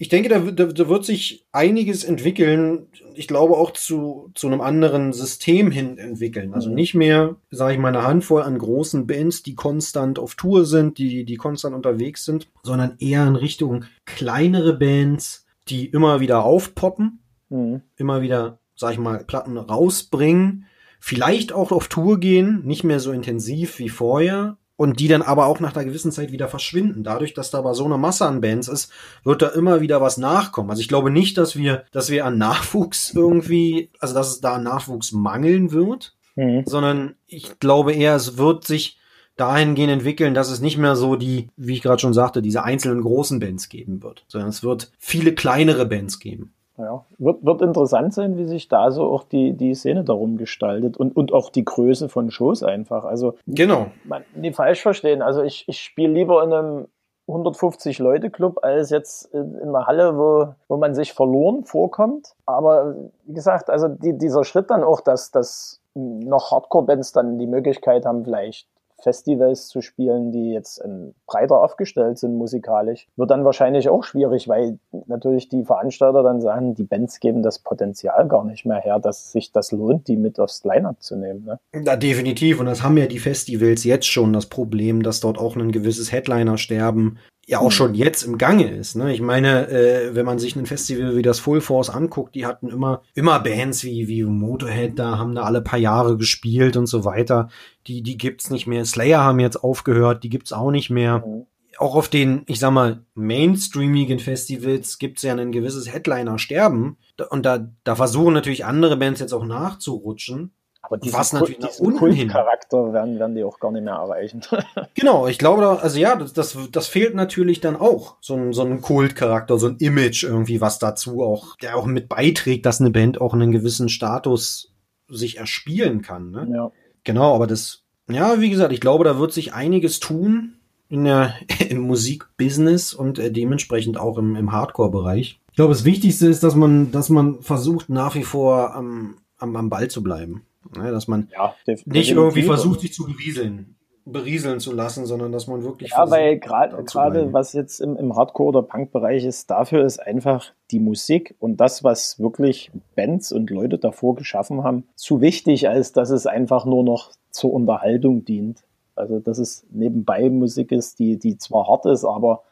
[0.00, 2.86] ich denke, da, da, da wird sich einiges entwickeln.
[3.14, 6.54] Ich glaube auch zu, zu einem anderen System hin entwickeln.
[6.54, 6.76] Also mhm.
[6.76, 10.98] nicht mehr, sage ich mal, eine Handvoll an großen Bands, die konstant auf Tour sind,
[10.98, 17.18] die, die konstant unterwegs sind, sondern eher in Richtung kleinere Bands, die immer wieder aufpoppen,
[17.48, 17.82] mhm.
[17.96, 20.66] immer wieder, sag ich mal, Platten rausbringen,
[21.00, 25.46] vielleicht auch auf Tour gehen, nicht mehr so intensiv wie vorher, und die dann aber
[25.46, 27.02] auch nach einer gewissen Zeit wieder verschwinden.
[27.02, 28.92] Dadurch, dass da aber so eine Masse an Bands ist,
[29.24, 30.70] wird da immer wieder was nachkommen.
[30.70, 34.54] Also ich glaube nicht, dass wir, dass wir an Nachwuchs irgendwie, also dass es da
[34.54, 36.62] an Nachwuchs mangeln wird, mhm.
[36.64, 39.00] sondern ich glaube eher, es wird sich
[39.36, 43.02] dahingehend entwickeln, dass es nicht mehr so die, wie ich gerade schon sagte, diese einzelnen
[43.02, 46.54] großen Bands geben wird, sondern es wird viele kleinere Bands geben.
[46.78, 50.96] Ja, wird, wird interessant sein, wie sich da so auch die, die Szene darum gestaltet
[50.96, 53.04] und, und auch die Größe von Shows einfach.
[53.04, 53.86] Also, genau.
[54.04, 55.20] Man, die falsch verstehen.
[55.20, 56.86] Also, ich, ich spiele lieber in einem
[57.28, 62.34] 150 Leute Club als jetzt in, in einer Halle, wo, wo man sich verloren vorkommt.
[62.46, 62.94] Aber
[63.24, 68.06] wie gesagt, also die, dieser Schritt dann auch, dass, dass noch Hardcore-Bands dann die Möglichkeit
[68.06, 68.68] haben, vielleicht
[69.00, 74.48] Festivals zu spielen, die jetzt ähm, breiter aufgestellt sind musikalisch, wird dann wahrscheinlich auch schwierig,
[74.48, 78.98] weil natürlich die Veranstalter dann sagen, die Bands geben das Potenzial gar nicht mehr her,
[78.98, 81.44] dass sich das lohnt, die mit aufs Line-Up zu nehmen.
[81.44, 81.58] Ne?
[81.84, 82.58] Ja, definitiv.
[82.60, 86.10] Und das haben ja die Festivals jetzt schon das Problem, dass dort auch ein gewisses
[86.10, 87.18] Headliner-Sterben
[87.48, 87.70] ja auch mhm.
[87.70, 88.94] schon jetzt im Gange ist.
[88.94, 89.12] Ne?
[89.12, 92.68] Ich meine, äh, wenn man sich ein Festival wie das Full Force anguckt, die hatten
[92.68, 97.06] immer immer Bands wie wie Motorhead, da haben da alle paar Jahre gespielt und so
[97.06, 97.48] weiter.
[97.86, 98.84] Die die gibt's nicht mehr.
[98.84, 101.24] Slayer haben jetzt aufgehört, die gibt's auch nicht mehr.
[101.26, 101.46] Mhm.
[101.78, 106.96] Auch auf den, ich sag mal, mainstreamigen Festivals gibt's ja ein gewisses Headliner-Sterben.
[107.30, 110.52] Und da, da versuchen natürlich andere Bands jetzt auch nachzurutschen.
[110.88, 114.40] Aber diesen, was natürlich Kult, diesen Kultcharakter werden, werden die auch gar nicht mehr erreichen.
[114.94, 118.16] genau, ich glaube, da, also ja, das, das, das fehlt natürlich dann auch.
[118.22, 122.08] So ein, so ein Kultcharakter, so ein Image irgendwie, was dazu auch, der auch mit
[122.08, 124.72] beiträgt, dass eine Band auch einen gewissen Status
[125.08, 126.30] sich erspielen kann.
[126.30, 126.48] Ne?
[126.50, 126.72] Ja.
[127.04, 130.54] Genau, aber das, ja, wie gesagt, ich glaube, da wird sich einiges tun
[130.88, 131.34] in der,
[131.68, 135.38] im Musikbusiness und äh, dementsprechend auch im, im Hardcore-Bereich.
[135.50, 139.56] Ich glaube, das Wichtigste ist, dass man, dass man versucht, nach wie vor am, am,
[139.56, 140.42] am Ball zu bleiben.
[140.76, 141.54] Ne, dass man ja,
[141.86, 145.90] nicht irgendwie versucht, sich zu berieseln, berieseln zu lassen, sondern dass man wirklich.
[145.90, 150.52] Ja, weil gerade gerade was jetzt im, im Hardcore- oder Punk-Bereich ist, dafür ist einfach
[150.70, 155.92] die Musik und das, was wirklich Bands und Leute davor geschaffen haben, zu wichtig, als
[155.92, 158.64] dass es einfach nur noch zur Unterhaltung dient.
[158.94, 162.42] Also dass es nebenbei Musik ist, die, die zwar hart ist, aber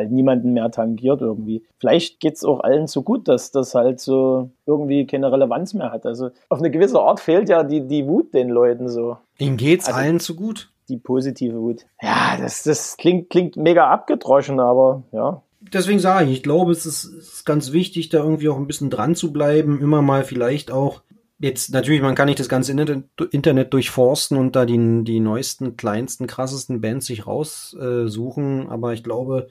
[0.00, 1.64] halt niemanden mehr tangiert irgendwie.
[1.78, 6.06] Vielleicht geht's auch allen so gut, dass das halt so irgendwie keine Relevanz mehr hat.
[6.06, 9.18] Also auf eine gewisse Art fehlt ja die, die Wut den Leuten so.
[9.38, 10.70] Ihnen geht's also, allen zu gut.
[10.88, 11.86] Die positive Wut.
[12.02, 15.42] Ja, das, das klingt, klingt mega abgedroschen, aber ja.
[15.60, 18.66] Deswegen sage ich, ich glaube, es ist, es ist ganz wichtig, da irgendwie auch ein
[18.66, 21.02] bisschen dran zu bleiben, immer mal vielleicht auch
[21.42, 26.26] Jetzt natürlich, man kann nicht das ganze Internet durchforsten und da die, die neuesten, kleinsten,
[26.26, 29.48] krassesten Bands sich raussuchen, äh, aber ich glaube,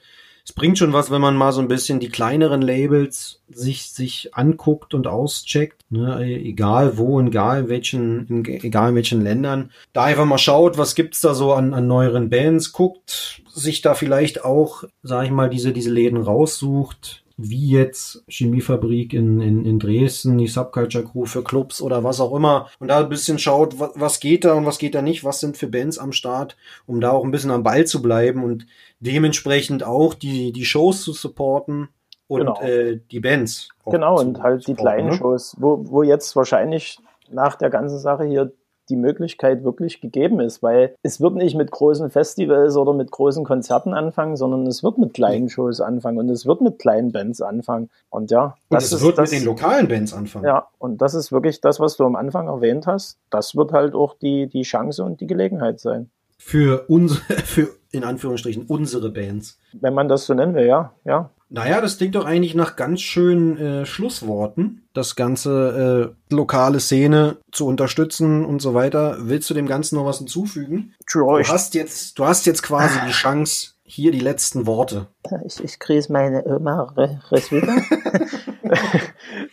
[0.50, 4.34] es bringt schon was, wenn man mal so ein bisschen die kleineren Labels sich, sich
[4.34, 6.24] anguckt und auscheckt, ne?
[6.24, 9.70] egal wo, egal in welchen, in, egal in welchen Ländern.
[9.94, 13.94] Da einfach mal schaut, was gibt's da so an, an neueren Bands, guckt, sich da
[13.94, 19.80] vielleicht auch, sag ich mal, diese, diese Läden raussucht, wie jetzt Chemiefabrik in, in, in
[19.80, 23.80] Dresden, die Subculture Crew für Clubs oder was auch immer und da ein bisschen schaut,
[23.80, 26.58] was, was geht da und was geht da nicht, was sind für Bands am Start,
[26.86, 28.66] um da auch ein bisschen am Ball zu bleiben und
[29.00, 31.90] dementsprechend auch die, die Shows zu supporten
[32.28, 32.62] und genau.
[32.62, 33.70] äh, die Bands.
[33.86, 35.16] Genau, und halt die kleinen ne?
[35.16, 37.00] Shows, wo, wo jetzt wahrscheinlich
[37.32, 38.52] nach der ganzen Sache hier
[38.90, 43.46] die Möglichkeit wirklich gegeben ist, weil es wird nicht mit großen Festivals oder mit großen
[43.46, 47.42] Konzerten anfangen, sondern es wird mit kleinen Shows anfangen und es wird mit kleinen Bands
[47.42, 47.90] anfangen.
[48.10, 50.46] Und ja, das und es ist wird das, mit den lokalen Bands anfangen.
[50.46, 53.20] Ja, und das ist wirklich das, was du am Anfang erwähnt hast.
[53.30, 56.10] Das wird halt auch die, die Chance und die Gelegenheit sein.
[56.42, 59.60] Für unsere, für in Anführungsstrichen unsere Bands.
[59.74, 61.30] Wenn man das so nennen will, ja, ja.
[61.52, 67.38] Naja, das klingt doch eigentlich nach ganz schönen äh, Schlussworten, das ganze äh, lokale Szene
[67.52, 69.18] zu unterstützen und so weiter.
[69.22, 70.94] Willst du dem Ganzen noch was hinzufügen?
[71.12, 75.08] Du hast jetzt, du hast jetzt quasi die Chance, hier die letzten Worte.
[75.44, 77.82] Ich, ich grüße meine Oma wieder.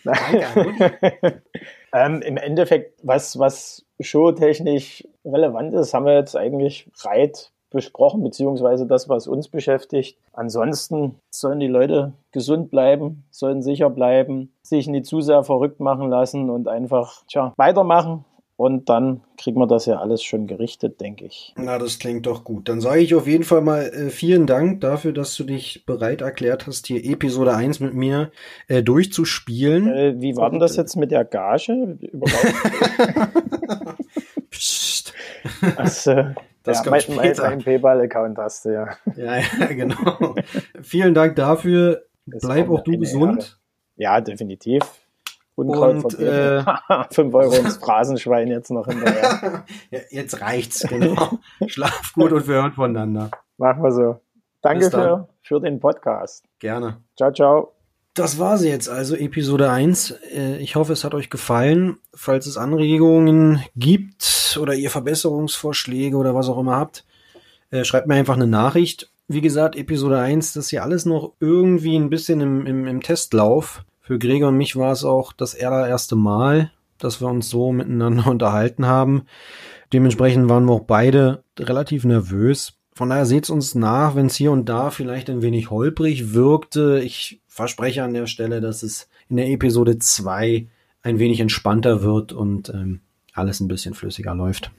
[1.95, 8.87] ähm, Im Endeffekt, was, was showtechnisch relevant ist, haben wir jetzt eigentlich breit besprochen, beziehungsweise
[8.87, 10.19] das, was uns beschäftigt.
[10.33, 16.09] Ansonsten sollen die Leute gesund bleiben, sollen sicher bleiben, sich nicht zu sehr verrückt machen
[16.09, 18.25] lassen und einfach tja, weitermachen.
[18.59, 21.53] Und dann kriegen wir das ja alles schon gerichtet, denke ich.
[21.59, 22.71] Na, das klingt doch gut.
[22.71, 26.23] Dann sage ich auf jeden Fall mal äh, vielen Dank dafür, dass du dich bereit
[26.23, 28.31] erklärt hast, hier Episode 1 mit mir
[28.69, 29.89] äh, durchzuspielen.
[29.89, 31.99] Äh, wie war denn das jetzt mit der Gage?
[35.47, 35.63] Psst.
[35.77, 37.43] Also, das ja, kommt mein, später.
[37.45, 38.89] Mein PayPal-Account hast du, ja.
[39.17, 40.35] Ja, ja genau.
[40.83, 42.03] Vielen Dank dafür.
[42.27, 43.59] Das Bleib auch du gesund.
[43.97, 44.83] Ja, definitiv.
[45.55, 46.63] Unkraut und äh,
[47.11, 49.65] 5 Euro ins Phrasenschwein jetzt noch hinterher.
[49.91, 51.39] ja, jetzt reicht's, genau.
[51.67, 53.31] Schlaf gut und wir hören voneinander.
[53.57, 54.21] Machen wir so.
[54.61, 56.45] Danke für, für den Podcast.
[56.59, 56.99] Gerne.
[57.17, 57.76] Ciao, ciao.
[58.17, 60.15] Das war sie jetzt also, Episode 1.
[60.35, 61.99] Äh, ich hoffe, es hat euch gefallen.
[62.15, 67.05] Falls es Anregungen gibt oder ihr Verbesserungsvorschläge oder was auch immer habt,
[67.71, 69.11] äh, schreibt mir einfach eine Nachricht.
[69.29, 73.03] Wie gesagt, Episode 1, das ist hier alles noch irgendwie ein bisschen im, im, im
[73.03, 73.85] Testlauf.
[74.01, 78.27] Für Gregor und mich war es auch das allererste Mal, dass wir uns so miteinander
[78.31, 79.27] unterhalten haben.
[79.93, 82.79] Dementsprechend waren wir auch beide relativ nervös.
[82.95, 87.03] Von daher seht uns nach, wenn es hier und da vielleicht ein wenig holprig wirkte.
[87.05, 90.67] Ich verspreche an der Stelle, dass es in der Episode 2
[91.03, 93.01] ein wenig entspannter wird und ähm,
[93.33, 94.71] alles ein bisschen flüssiger läuft.